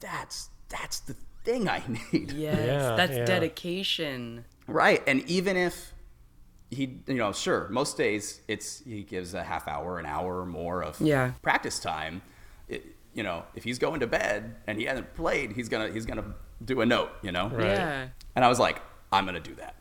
[0.00, 1.14] "That's that's the
[1.44, 2.58] thing I need." Yes.
[2.58, 3.24] Yeah, that's yeah.
[3.24, 4.44] dedication.
[4.66, 5.02] Right.
[5.06, 5.91] And even if
[6.72, 10.46] he, you know, sure, most days it's he gives a half hour, an hour or
[10.46, 11.32] more of Yeah.
[11.42, 12.22] practice time.
[12.68, 16.06] It, you know, if he's going to bed and he hasn't played, he's gonna he's
[16.06, 17.10] gonna do a note.
[17.22, 17.48] You know.
[17.48, 17.66] Right.
[17.66, 18.08] Yeah.
[18.34, 18.80] And I was like,
[19.12, 19.74] I'm gonna do that.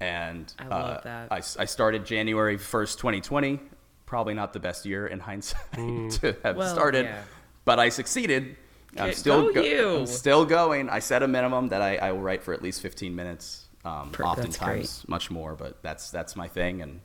[0.00, 1.32] And I love uh, that.
[1.32, 3.60] I, I started January 1st, 2020.
[4.04, 5.60] Probably not the best year in hindsight
[6.20, 7.22] to have Well, started, yeah.
[7.64, 8.56] but I succeeded.
[8.98, 9.96] I'm Good- still go you.
[10.00, 10.90] I'm still going.
[10.90, 13.65] I set a minimum that I, I will write for at least 15 minutes.
[13.86, 16.82] Um, Per- oftentimes much more, but that's that's my thing.
[16.82, 17.00] And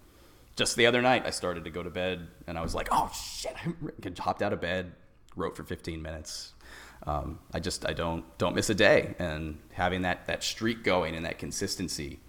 [0.55, 3.11] just the other night, I started to go to bed, and I was like, "Oh
[3.13, 4.93] shit!" I hopped out of bed,
[5.35, 6.53] wrote for 15 minutes.
[7.05, 11.15] Um, I just I don't don't miss a day, and having that that streak going
[11.15, 12.19] and that consistency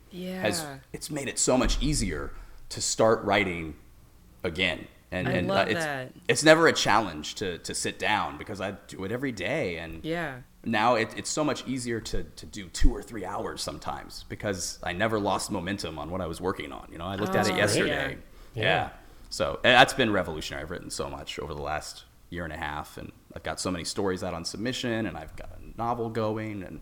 [0.40, 2.32] has it's made it so much easier
[2.68, 3.74] to start writing
[4.44, 4.86] again.
[5.10, 6.12] And, I and uh, it's, that.
[6.26, 9.76] it's never a challenge to, to sit down because I do it every day.
[9.76, 10.38] And Yeah.
[10.64, 14.78] Now it, it's so much easier to, to do two or three hours sometimes because
[14.82, 16.88] I never lost momentum on what I was working on.
[16.92, 17.58] You know, I looked at Oh, it great.
[17.58, 18.18] yesterday.
[18.54, 18.62] Yeah.
[18.62, 18.88] Yeah.
[19.30, 20.62] So and that's been revolutionary.
[20.62, 23.70] I've written so much over the last year and a half, and I've got so
[23.70, 26.80] many stories out on submission, and I've got a novel going, and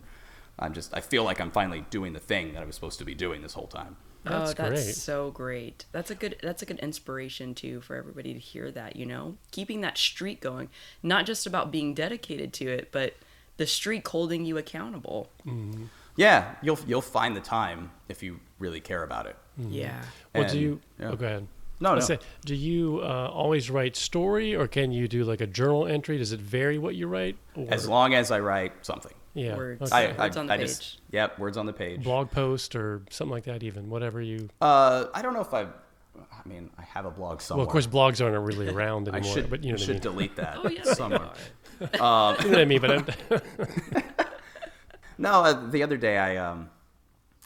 [0.58, 3.04] I'm just I feel like I'm finally doing the thing that I was supposed to
[3.04, 3.96] be doing this whole time.
[4.24, 4.94] That's oh, that's great.
[4.96, 5.86] so great.
[5.92, 9.36] That's a good that's a good inspiration too for everybody to hear that, you know?
[9.50, 10.68] Keeping that streak going,
[11.02, 13.14] not just about being dedicated to it, but
[13.60, 15.28] the streak holding you accountable.
[16.16, 19.36] Yeah, you'll you'll find the time if you really care about it.
[19.58, 20.00] Yeah.
[20.34, 20.80] Well, And- do you?
[20.98, 21.10] yeah.
[21.10, 21.46] Oh, go ahead.
[21.82, 22.00] No, I no.
[22.00, 26.16] Say, do you uh, always write story, or can you do like a journal entry?
[26.18, 27.36] Does it vary what you write?
[27.54, 29.14] Or, As long as I write something.
[29.34, 29.82] yeah, Words.
[29.92, 30.14] okay.
[30.14, 30.66] I, Words I, on the I page.
[30.66, 32.02] Just, yep, words on the page.
[32.04, 33.62] blog post or something like that.
[33.62, 34.48] Even whatever you.
[34.60, 35.68] Uh, I don't know if I've.
[36.18, 37.64] I mean, I have a blog somewhere.
[37.64, 39.34] Well, of course, blogs aren't really around I anymore.
[39.34, 40.02] should, but you know what I should mean.
[40.02, 40.82] delete that Oh yeah.
[40.84, 41.30] they somewhere.
[42.00, 42.36] Are.
[42.42, 42.80] you know what I mean.
[42.80, 43.44] But
[45.18, 46.70] No, uh, the other day I um,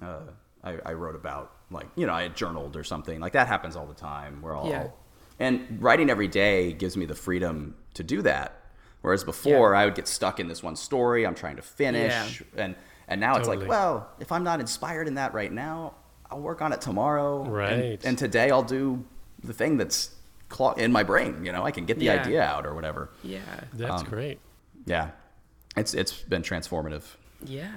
[0.00, 0.20] uh,
[0.62, 3.74] I, I wrote about like you know I had journaled or something like that happens
[3.74, 4.42] all the time.
[4.42, 4.88] We're all Yeah.
[5.40, 8.60] and writing every day gives me the freedom to do that.
[9.00, 9.80] Whereas before Yeah.
[9.80, 12.76] I would get stuck in this one story I'm trying to finish, and
[13.08, 15.94] and now it's like well if I'm not inspired in that right now
[16.30, 17.42] I'll work on it tomorrow.
[17.42, 18.04] And- Right.
[18.04, 19.04] And, today I'll do
[19.42, 20.13] the thing that's
[20.54, 21.44] clo- in my brain.
[21.44, 22.20] You know I can get the Yeah.
[22.22, 23.10] idea out or whatever.
[23.22, 23.40] Yeah.
[23.74, 24.38] that's Um, great.
[24.86, 25.10] Yeah,
[25.76, 27.02] it's it's been transformative.
[27.44, 27.72] Yeah.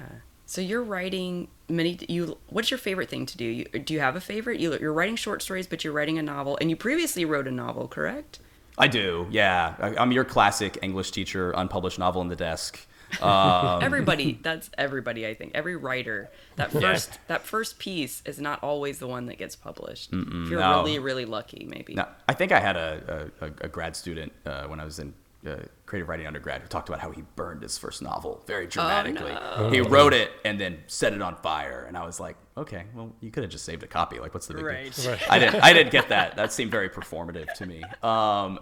[0.45, 1.99] So you're writing many.
[2.07, 2.37] You.
[2.49, 3.45] What's your favorite thing to do?
[3.45, 4.59] You, do you have a favorite?
[4.61, 7.51] You, you're writing short stories, but you're writing a novel, and you previously wrote a
[7.51, 8.39] novel, correct?
[8.77, 9.75] I do, yeah.
[9.79, 12.79] I, I'm your classic English teacher, unpublished novel in the desk.
[13.21, 14.39] Um, everybody.
[14.41, 15.25] That's everybody.
[15.25, 16.29] I think every writer.
[16.57, 16.81] That Yeah.
[16.81, 17.19] first.
[17.27, 20.09] That first piece is not always the one that gets published.
[20.13, 20.77] if you're no.
[20.83, 21.95] really, really lucky, maybe.
[21.95, 25.13] now, I think I had a, a, a grad student uh, when I was in
[25.45, 25.55] uh,
[25.85, 29.33] creative writing undergrad who talked about how he burned his first novel very dramatically.
[29.71, 33.13] He wrote it and then set it on fire, and I was like, okay, well,
[33.21, 34.19] you could have just saved a copy.
[34.19, 34.73] Like, what's the big deal?
[34.73, 35.07] Right.
[35.07, 35.31] Right.
[35.31, 35.63] I didn't.
[35.63, 36.35] I didn't get that.
[36.35, 37.83] That seemed very performative to me.
[38.03, 38.59] Um,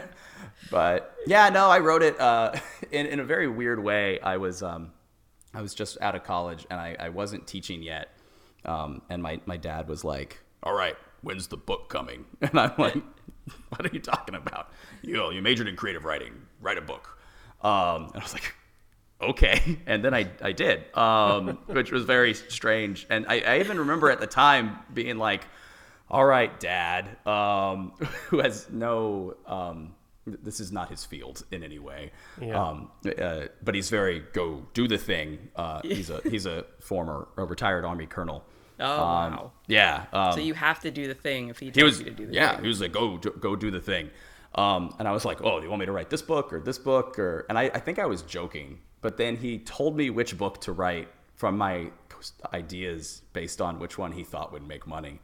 [0.70, 2.54] but yeah, no, I wrote it uh,
[2.90, 4.20] in in a very weird way.
[4.20, 4.92] I was um,
[5.54, 8.10] I was just out of college and I, I wasn't teaching yet.
[8.64, 12.72] Um, and my my dad was like, "All right, when's the book coming?" And I'm
[12.78, 12.96] like,
[13.70, 14.70] "What are you talking about?
[15.02, 16.32] You know, you majored in creative writing.
[16.60, 17.18] Write a book."
[17.62, 18.54] Um, and I was like,
[19.20, 19.78] okay.
[19.86, 23.06] And then I, I did, um, which was very strange.
[23.10, 25.44] And I, I even remember at the time being like,
[26.08, 27.92] all right, dad, um,
[28.28, 29.94] who has no, um,
[30.26, 32.10] this is not his field in any way.
[32.40, 32.60] Yeah.
[32.62, 35.50] Um, uh, but he's very go do the thing.
[35.54, 38.44] Uh, he's a he's a former a retired army colonel.
[38.78, 39.52] Oh, Um, wow.
[39.68, 40.04] Yeah.
[40.12, 42.10] Um, So you have to do the thing if he tells he was you to
[42.10, 42.62] do the yeah thing.
[42.64, 44.10] he was like go do- go do the thing
[44.54, 46.60] um, and i was like oh do you want me to write this book or
[46.60, 50.10] this book or and I, I think i was joking but then he told me
[50.10, 51.90] which book to write from my
[52.54, 55.20] ideas based on which one he thought would make money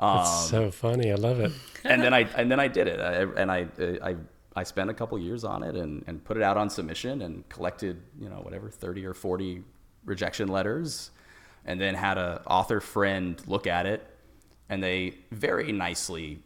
[0.00, 1.10] That's um, so funny.
[1.10, 1.52] I love it.
[1.84, 3.66] and then i and then i did it I, and i
[4.02, 4.16] i
[4.58, 7.48] I spent a couple years on it and, and put it out on submission and
[7.48, 9.62] collected, you know, whatever, 30 or 40
[10.04, 11.12] rejection letters
[11.64, 14.04] and then had a author friend look at it
[14.68, 16.40] and they very nicely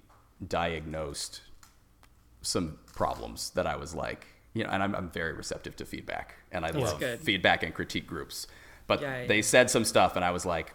[0.46, 1.40] diagnosed
[2.42, 6.34] some problems that I was like, you know, and I'm, I'm very receptive to feedback
[6.50, 7.20] and I love good.
[7.20, 8.46] feedback and critique groups.
[8.86, 9.42] But Yeah, they yeah.
[9.42, 10.74] said some stuff and I was like,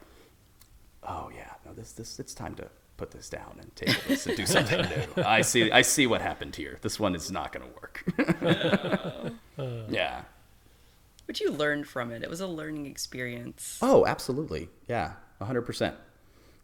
[1.03, 4.37] oh yeah, no, this, this, it's time to put this down and table this and
[4.37, 5.23] do something new.
[5.23, 6.77] I see, I see what happened here.
[6.81, 9.33] This one is not going to work.
[9.89, 10.21] yeah.
[11.25, 12.23] But you learned from it.
[12.23, 13.79] It was a learning experience.
[13.81, 14.69] Oh, absolutely.
[14.87, 15.95] Yeah, hundred percent.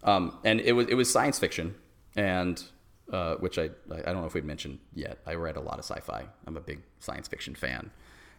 [0.03, 1.75] Um, and it was it was science fiction,
[2.15, 2.63] and
[3.11, 5.19] uh, which I I don't know if we've mentioned yet.
[5.27, 6.27] I read a lot of sci-fi.
[6.47, 7.91] I'm a big science fiction fan,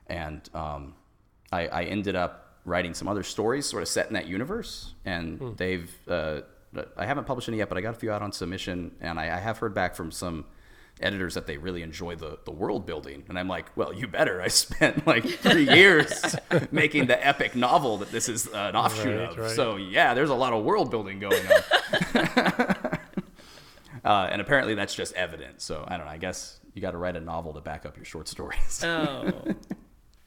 [0.06, 0.94] and um,
[1.52, 4.94] I, I ended up writing some other stories sort of set in that universe.
[5.04, 6.42] And they've uh,
[6.96, 9.24] I haven't published any yet, but I got a few out on submission, and I,
[9.24, 10.46] I have heard back from some
[11.00, 13.24] editors that they really enjoy the, the world building.
[13.28, 14.40] And i'm like well you better.
[14.40, 16.36] I spent like three years
[16.70, 19.36] making the epic novel that this is an offshoot Right, of.
[19.38, 19.50] right.
[19.50, 22.76] so yeah there's a lot of world building going on.
[24.04, 26.12] Uh, and apparently that's just evident so i don't know.
[26.12, 28.82] I guess you got to write a novel to back up your short stories.
[28.84, 29.32] Oh,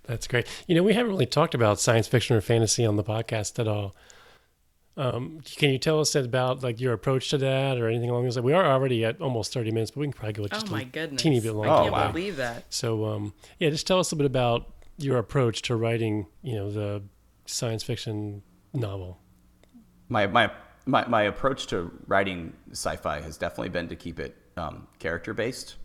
[0.05, 0.47] That's great.
[0.65, 3.67] You know, we haven't really talked about science fiction or fantasy on the podcast at
[3.67, 3.93] all.
[4.97, 8.35] Um, can you tell us about like your approach to that or anything along those
[8.35, 8.43] lines?
[8.45, 10.81] We are already at almost 30 minutes, but we can probably go oh just my
[10.81, 11.21] a goodness.
[11.21, 11.69] teeny bit I longer.
[11.71, 12.11] Oh, can't wow.
[12.11, 12.65] believe that.
[12.73, 16.71] So, um, yeah, just tell us a bit about your approach to writing, you know,
[16.71, 17.03] the
[17.45, 18.41] science fiction
[18.73, 19.19] novel.
[20.09, 20.51] my, my
[20.85, 25.75] my my approach to writing sci-fi has definitely been to keep it um, character based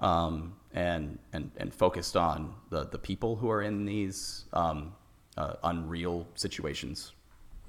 [0.00, 4.94] um, and and and focused on the the people who are in these um,
[5.36, 7.12] uh, unreal situations.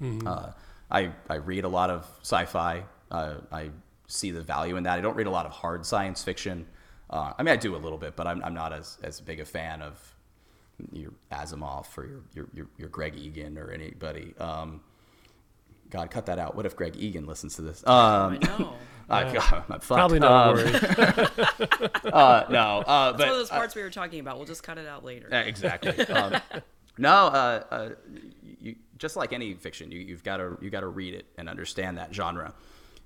[0.02, 0.52] Uh,
[0.90, 2.84] I I read a lot of sci-fi.
[3.10, 3.70] Uh, I
[4.06, 4.98] see the value in that.
[4.98, 6.66] I don't read a lot of hard science fiction.
[7.10, 9.40] Uh, I mean, I do a little bit, but I'm I'm not as as big
[9.40, 10.14] a fan of
[10.92, 14.34] your Asimov or your your your, your Greg Egan or anybody.
[14.38, 14.80] Um,
[15.90, 16.56] God, cut that out.
[16.56, 17.86] What if Greg Egan listens to this?
[17.86, 17.94] Um,
[18.42, 18.74] I know.
[19.08, 19.86] I, God, I'm fucked.
[19.88, 20.64] Probably not Um,
[22.12, 24.38] uh, no, uh, It's but one of those parts we were talking about.
[24.38, 25.28] We'll just cut it out later.
[25.32, 25.92] uh, exactly.
[26.14, 26.40] Um,
[26.96, 27.88] no, uh, uh,
[28.64, 31.48] you, just like any fiction, you, you've got to you got to read it and
[31.48, 32.54] understand that genre.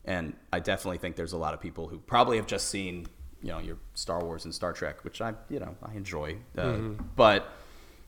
[0.05, 3.07] And I definitely think there's a lot of people who probably have just seen,
[3.43, 6.37] you know, your Star Wars and Star Trek, which I, you know, I enjoy.
[6.57, 6.79] Uh,
[7.17, 7.53] But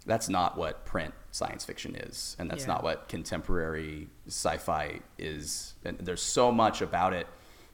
[0.06, 2.74] that's not what print science fiction is, and that's Yeah.
[2.74, 5.74] not what contemporary sci-fi is.
[5.84, 7.26] And there's so much about it.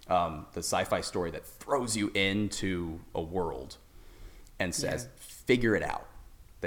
[0.09, 3.77] Um, the sci-fi story that throws you into a world
[4.59, 6.07] and says, figure it out.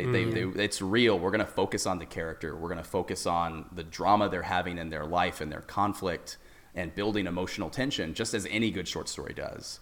[0.06, 1.18] They, they, they, it's real.
[1.20, 2.56] We're going to focus on the character.
[2.56, 6.38] We're going to focus on the drama they're having in their life and their conflict
[6.76, 9.80] and building emotional tension, just as any good short story does.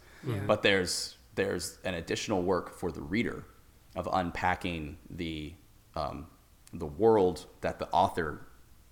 [0.47, 3.45] But there's, there's an additional work for the reader
[3.95, 5.53] of unpacking the,
[5.95, 6.27] um,
[6.73, 8.47] the world that the author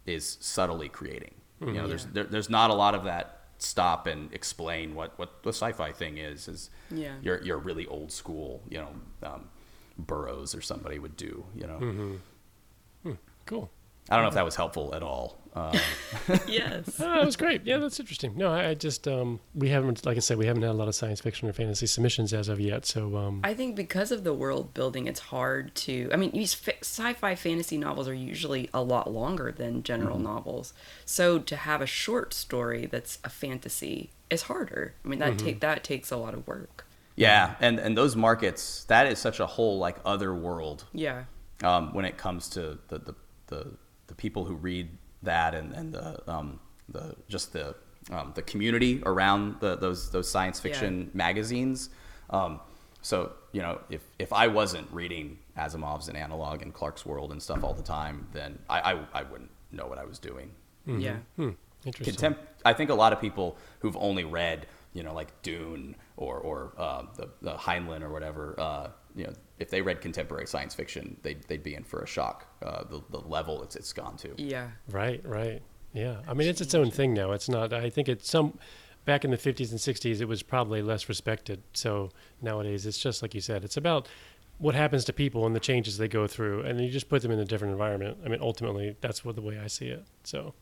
[0.06, 1.34] is subtly creating.
[1.62, 5.42] You know, there's, there, there's not a lot of that stop and explain what, what
[5.44, 7.16] the sci-fi thing is, is Yeah.
[7.22, 8.90] your, your really old school, you know,
[9.24, 9.50] um,
[9.98, 13.18] Burroughs or somebody would do, you know.
[13.46, 13.70] cool.
[14.10, 15.40] I don't know if that was helpful at all.
[15.56, 15.74] Um,
[16.48, 17.00] yes.
[17.00, 17.66] Oh, that was great.
[17.66, 18.34] Yeah, that's interesting.
[18.36, 20.88] No, I, I just um, we haven't, like I said, we haven't had a lot
[20.88, 22.86] of science fiction or fantasy submissions as of yet.
[22.86, 26.10] So um, I think because of the world building, it's hard to.
[26.14, 30.74] I mean, these sci-fi fantasy novels are usually a lot longer than general novels.
[31.06, 34.94] So to have a short story that's a fantasy is harder.
[35.04, 36.85] I mean, that take that takes a lot of work.
[37.16, 41.24] Yeah, and and those markets, that is such a whole like other world Yeah.
[41.64, 43.16] um, when it comes to the the,
[43.48, 43.68] the,
[44.08, 44.90] the people who read
[45.24, 46.60] that and, and the um,
[46.90, 47.76] the just the
[48.12, 51.90] um, the community around the, those those science fiction magazines.
[52.30, 52.60] Um,
[53.02, 57.64] so you know, if if I wasn't reading Asimov's and Analog and Clarkesworld and stuff
[57.64, 60.52] all the time, then I I, I wouldn't know what I was doing.
[60.86, 61.18] Yeah.
[61.38, 61.52] hmm,
[61.86, 62.14] interesting.
[62.14, 62.42] Contempt.
[62.66, 66.74] I think a lot of people who've only read, you know, like Dune or or
[66.78, 71.18] uh, the, the Heinlein or whatever, uh, you know, if they read contemporary science fiction,
[71.24, 72.48] they'd, they'd be in for a shock.
[72.64, 74.34] Uh, the the level it's it's gone to.
[74.38, 74.70] Yeah.
[74.90, 75.62] Right, right.
[75.94, 76.18] Yeah.
[76.28, 77.32] I mean, it's its own thing now.
[77.32, 78.60] It's not, I think it's some,
[79.06, 81.64] back in the 50s and 60s, it was probably less respected.
[81.72, 82.10] So
[82.42, 84.10] nowadays, it's just like you said, it's about
[84.58, 86.64] what happens to people and the changes they go through.
[86.64, 88.18] And you just put them in a different environment.
[88.26, 90.04] I mean, ultimately, that's what the way I see it.
[90.26, 90.54] So,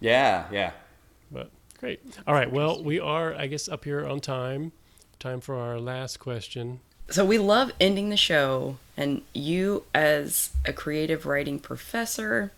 [0.00, 0.72] Yeah, yeah.
[1.30, 2.00] but great.
[2.26, 2.50] All right.
[2.50, 4.72] Well, we are, I guess, up here on time.
[5.18, 6.80] Time for our last question.
[7.10, 12.52] So we love ending the show, and you, as a creative writing professor,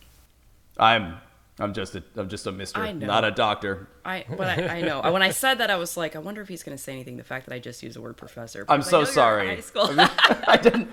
[0.76, 1.16] I'm
[1.58, 3.88] I'm just a I'm just a mister, not a doctor.
[4.04, 6.48] I but I, I know when I said that I was like, I wonder if
[6.48, 7.16] he's going to say anything.
[7.16, 8.64] The fact that I just used the word professor.
[8.68, 9.48] I'm because I so know you're in sorry.
[9.48, 9.88] High school.
[10.48, 10.90] I didn't.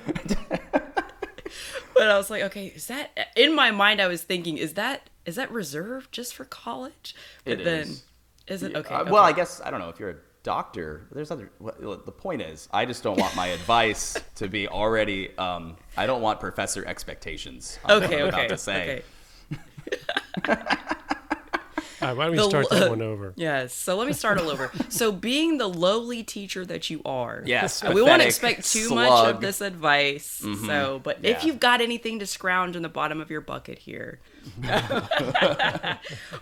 [1.93, 4.01] but I was like, okay, is that in my mind?
[4.01, 7.15] I was thinking, is that is that reserved just for college?
[7.43, 8.03] But It then, is.
[8.47, 8.93] is it okay?
[8.93, 9.11] Uh, okay.
[9.11, 10.15] Well, I guess I don't know if you're a
[10.48, 11.06] doctor.
[11.12, 11.52] There's other.
[11.60, 15.38] Well, the point is, I just don't want my advice to be already.
[15.38, 17.78] Um, I don't want professor expectations.
[17.84, 19.04] okay, I'm okay, about to say.
[20.39, 20.58] okay.
[22.02, 23.34] All right, why don't we The start lo- that one over?
[23.38, 23.74] Yes.
[23.74, 24.72] So let me start all over.
[24.89, 29.41] So being the lowly teacher that you are, Yes, we won't expect too much of
[29.41, 30.43] this advice.
[30.66, 34.20] So, but if you've got anything to scrounge in the bottom of your bucket here,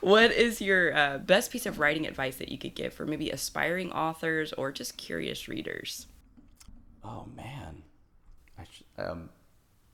[0.02, 3.30] what is your uh, best piece of writing advice that you could give for maybe
[3.30, 6.08] aspiring authors or just curious readers?
[7.04, 7.84] Oh man,
[8.58, 9.30] I sh- um,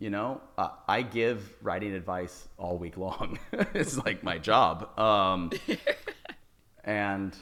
[0.01, 3.37] you know, uh, I give writing advice all week long.
[3.75, 4.97] it's like my job.
[4.99, 5.51] Um,
[6.83, 7.37] and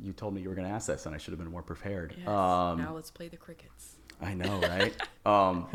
[0.00, 1.62] you told me you were going to ask this, and I should have been more
[1.62, 2.14] prepared.
[2.16, 2.26] Yes.
[2.26, 3.96] Um, now let's play the crickets.
[4.22, 4.96] I know, right?
[5.26, 5.68] um,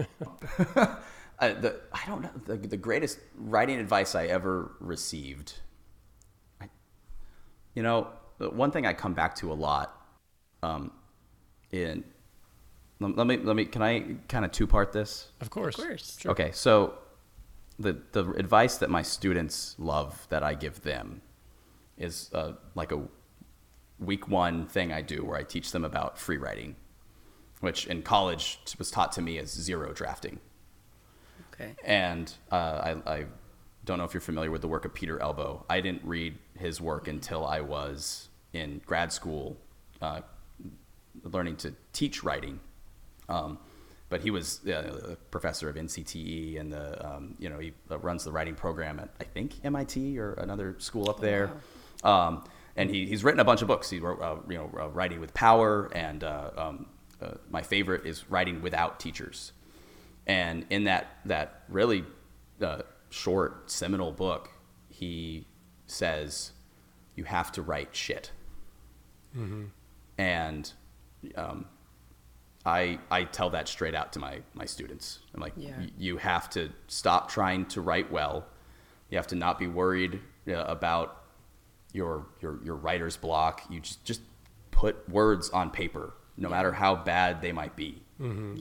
[1.39, 2.31] I, the, I don't know.
[2.47, 5.53] The, the greatest writing advice I ever received,
[6.59, 6.69] I,
[7.75, 8.07] you know,
[8.39, 10.03] one thing I come back to a lot
[10.63, 10.93] um,
[11.69, 12.03] in,
[13.01, 15.29] let, let me, let me, can I kind of two part this?
[15.41, 15.77] Of course.
[15.77, 16.17] Of course.
[16.19, 16.31] Sure.
[16.31, 16.93] Okay, so
[17.79, 21.21] the the advice that my students love that I give them
[21.97, 23.01] is uh, like a
[23.99, 26.75] week one thing I do where I teach them about free writing,
[27.59, 30.39] which in college was taught to me as zero drafting.
[31.53, 31.75] Okay.
[31.83, 33.25] And uh, I, I
[33.85, 35.65] don't know if you're familiar with the work of Peter Elbow.
[35.69, 39.57] I didn't read his work until I was in grad school,
[40.01, 40.21] uh,
[41.23, 42.59] learning to teach writing.
[43.29, 43.59] Um,
[44.09, 47.97] but he was uh, a professor of NCTE, and the um, you know he uh,
[47.99, 51.51] runs the writing program at I think MIT or another school up there.
[52.03, 52.43] Um,
[52.75, 53.89] and he, he's written a bunch of books.
[53.89, 56.85] He wrote uh, you know uh, Writing with Power, and uh, um,
[57.21, 59.53] uh, my favorite is Writing Without Teachers.
[60.27, 62.03] And in that that really
[62.61, 64.49] uh, short seminal book,
[64.89, 65.47] he
[65.87, 66.51] says
[67.15, 68.31] you have to write shit.
[70.17, 70.71] And
[71.35, 71.65] um,
[72.65, 75.19] I I tell that straight out to my my students.
[75.33, 75.77] I'm like, Yeah.
[75.79, 78.45] "Y- you have to stop trying to write well.
[79.09, 81.23] You have to not be worried uh, about
[81.93, 83.63] your your your writer's block.
[83.69, 84.21] You just just
[84.71, 88.01] put words on paper, no matter how bad they might be.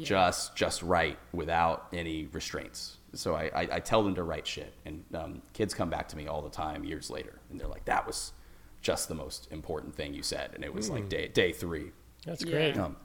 [0.03, 2.97] Just just write without any restraints.
[3.13, 6.17] So I, I, I tell them to write shit, and um, kids come back to
[6.17, 8.33] me all the time years later, and they're like, "That was
[8.81, 11.93] just the most important thing you said," and it was like day day three.
[12.25, 12.51] That's Yeah.
[12.53, 12.79] great.
[12.79, 12.97] Um,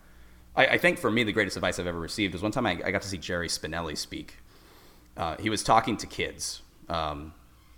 [0.56, 2.80] I, I think for me, the greatest advice I've ever received was one time I,
[2.86, 4.38] I got to see Jerry Spinelli speak.
[5.18, 6.62] Uh, he was talking to kids.
[6.90, 7.34] Um,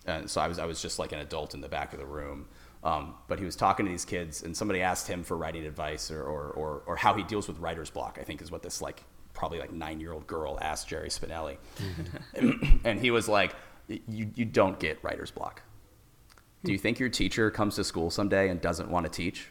[0.05, 2.05] and so I was, I was just like an adult in the back of the
[2.05, 2.47] room.
[2.83, 6.11] Um, but he was talking to these kids, and somebody asked him for writing advice
[6.11, 8.81] or, or, or, or how he deals with writer's block, I think is what this
[8.81, 9.03] like
[9.33, 11.57] probably like nine year old girl asked Jerry Spinelli.
[12.83, 13.55] and he was like,
[13.87, 15.61] you, you don't get writer's block.
[16.63, 19.49] Do you think your teacher comes to school someday and doesn't want to teach?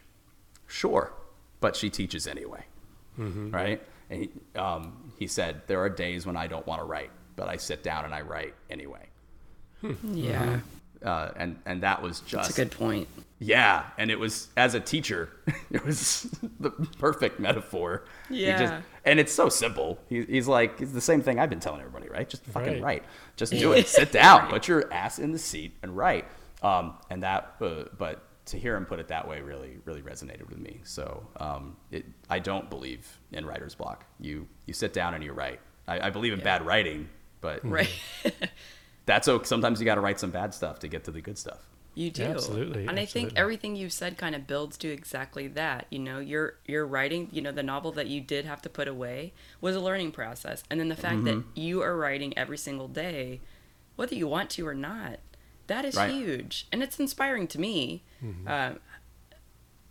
[0.66, 1.12] Sure,
[1.60, 2.64] but she teaches anyway,
[3.18, 3.82] right?
[4.10, 7.48] And he, um, he said there are days when I don't want to write, but
[7.48, 9.06] I sit down and I write anyway.
[10.02, 10.60] Yeah.
[11.04, 13.06] Uh, and and that was just That's a good point.
[13.38, 15.28] yeah, and it was as a teacher,
[15.70, 16.22] it was
[16.58, 18.04] the perfect metaphor.
[18.30, 18.80] He just- Yeah.
[19.04, 19.98] and it's so simple.
[20.08, 22.28] He, he's like, it's the same thing I've been telling everybody, right?
[22.28, 22.82] Just fucking Right.
[22.82, 23.04] write.
[23.36, 23.86] Just do it.
[23.86, 26.24] Sit down, put your ass in the seat, and write.
[26.62, 30.48] Um, and that, uh, but to hear him put it that way really, really resonated
[30.48, 30.80] with me.
[30.84, 34.04] So um, it, I don't believe in writer's block.
[34.20, 35.60] You you sit down and you write.
[35.88, 37.08] I, I believe in bad writing,
[37.40, 37.90] but Right.
[39.06, 39.44] that's okay.
[39.46, 41.66] Sometimes you got to write some bad stuff to get to the good stuff.
[41.94, 42.22] You do.
[42.22, 45.86] Yeah, absolutely, And I think everything you've said kind of builds to exactly that.
[45.90, 48.86] You know, your your writing, you know, the novel that you did have to put
[48.86, 49.32] away
[49.62, 50.62] was a learning process.
[50.70, 51.48] And then the fact that Mm-hmm.
[51.58, 53.40] you are writing every single day,
[53.96, 55.20] whether you want to or not,
[55.68, 56.10] that is Right.
[56.10, 56.66] huge.
[56.72, 58.02] And it's inspiring to me.
[58.46, 58.80] Um,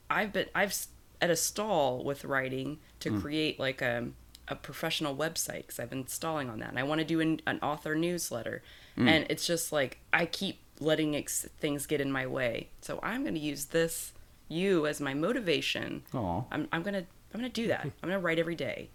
[0.10, 0.76] I've been I've
[1.22, 4.10] at a stall with writing to create like a
[4.48, 7.42] a professional website because I've been stalling on that, and I want to do an,
[7.48, 8.62] an author newsletter,
[8.96, 9.10] Mm.
[9.10, 12.70] and it's just like I keep letting ex- things get in my way.
[12.82, 14.14] So I'm going to use this
[14.48, 16.04] you as my motivation.
[16.14, 17.00] I'm I'm gonna
[17.34, 17.82] I'm gonna do that.
[18.04, 18.90] I'm gonna write every day.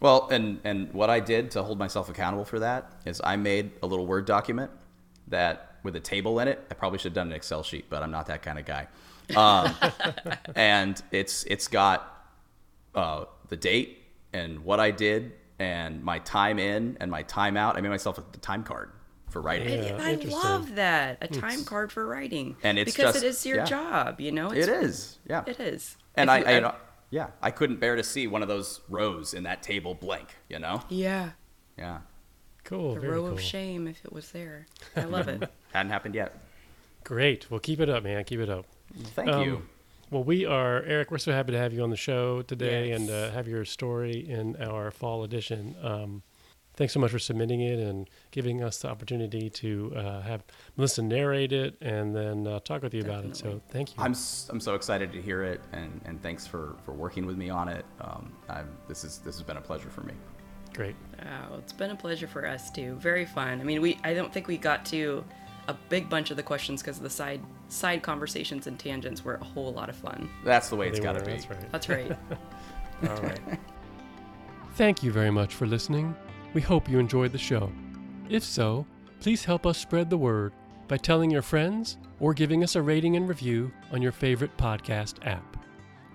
[0.00, 3.72] Well, and and what I did to hold myself accountable for that is I made
[3.82, 4.70] a little Word document
[5.28, 6.64] that with a table in it.
[6.70, 8.88] I probably should have done an Excel sheet, but I'm not that kind of guy.
[9.36, 9.74] Um,
[10.56, 12.26] and it's it's got
[12.94, 13.98] uh, the date
[14.32, 17.76] and what I did and my time in and my time out.
[17.76, 18.90] I made myself a time card
[19.30, 19.68] for writing.
[19.84, 20.30] Yeah, I interesting.
[20.30, 23.64] love that a time card for writing, And it's because just- it is your yeah.
[23.64, 24.20] job.
[24.20, 25.42] You know, It it's, yeah.
[25.46, 25.96] It is.
[26.14, 26.74] And If I, you- I, you know,
[27.10, 30.28] yeah, I couldn't bear to see one of those rows in that table blank.
[30.50, 31.30] You know, yeah,
[31.78, 31.98] yeah,
[32.64, 32.94] Cool.
[32.94, 33.32] the row cool.
[33.32, 34.66] of shame if it was there.
[34.96, 35.50] I love it.
[35.72, 36.36] hadn't happened yet.
[37.04, 37.50] Great.
[37.50, 38.22] Well, keep it up, man.
[38.24, 38.66] Keep it up.
[39.14, 39.62] Thank Um, you.
[40.10, 43.08] Well, we are, Eric, we're so happy to have you on the show today and
[43.08, 45.74] uh, have your story in our fall edition.
[45.82, 46.22] Um,
[46.76, 50.44] thanks so much for submitting it and giving us the opportunity to uh, have
[50.76, 53.36] Melissa narrate it and then uh, talk with you about it.
[53.36, 54.02] So thank you.
[54.02, 57.38] I'm s- I'm so excited to hear it, and, and thanks for, for working with
[57.38, 57.86] me on it.
[58.02, 60.12] Um, I'm, this is this has been a pleasure for me.
[60.74, 60.96] Great.
[61.20, 62.94] Oh, it's been a pleasure for us too.
[62.96, 63.60] Very fun.
[63.60, 65.24] I mean, we I don't think we got to
[65.68, 69.44] a big bunch of the questions because the side side conversations and tangents were a
[69.44, 70.28] whole lot of fun.
[70.44, 71.32] That's the way it's got to be.
[71.32, 71.72] That's right.
[71.72, 72.12] That's right.
[73.08, 73.40] All right.
[74.74, 76.14] Thank you very much for listening.
[76.54, 77.70] We hope you enjoyed the show.
[78.28, 78.86] If so,
[79.20, 80.52] please help us spread the word
[80.88, 85.26] by telling your friends or giving us a rating and review on your favorite podcast
[85.26, 85.56] app.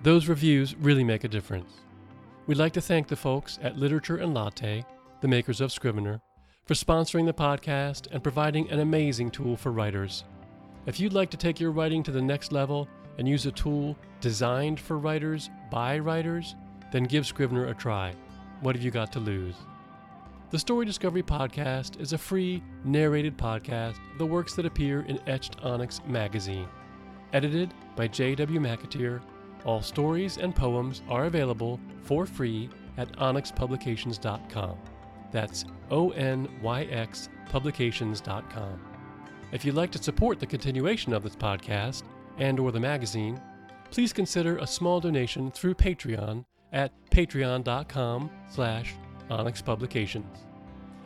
[0.02, 1.72] Those reviews really make a difference.
[2.48, 4.82] We'd like to thank the folks at Literature and Latte,
[5.20, 6.22] the makers of Scrivener,
[6.64, 10.24] for sponsoring the podcast and providing an amazing tool for writers.
[10.86, 12.88] If you'd like to take your writing to the next level
[13.18, 16.56] and use a tool designed for writers by writers,
[16.90, 18.14] then give Scrivener a try.
[18.62, 19.56] What have you got to lose?
[20.50, 25.20] The Story Discovery Podcast is a free, narrated podcast of the works that appear in
[25.26, 26.66] Etched Onyx magazine.
[27.34, 28.58] Edited by J.W.
[28.58, 29.20] McAteer,
[29.64, 34.76] all stories and poems are available for free at onyxpublications.com.
[35.30, 38.80] That's O N Y X publications.com.
[39.52, 42.02] If you'd like to support the continuation of this podcast
[42.38, 43.40] and or the magazine,
[43.90, 48.94] please consider a small donation through Patreon at patreon.com slash
[49.30, 50.44] onyxpublications.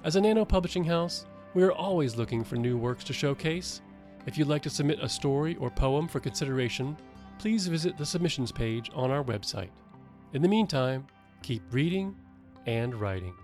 [0.05, 3.83] As a nano publishing house, we are always looking for new works to showcase.
[4.27, 6.97] If you'd like to submit a story or poem for consideration,
[7.43, 9.71] please visit the submissions page on our website.
[10.33, 11.05] In the meantime,
[11.43, 12.15] keep reading
[12.67, 13.35] and writing.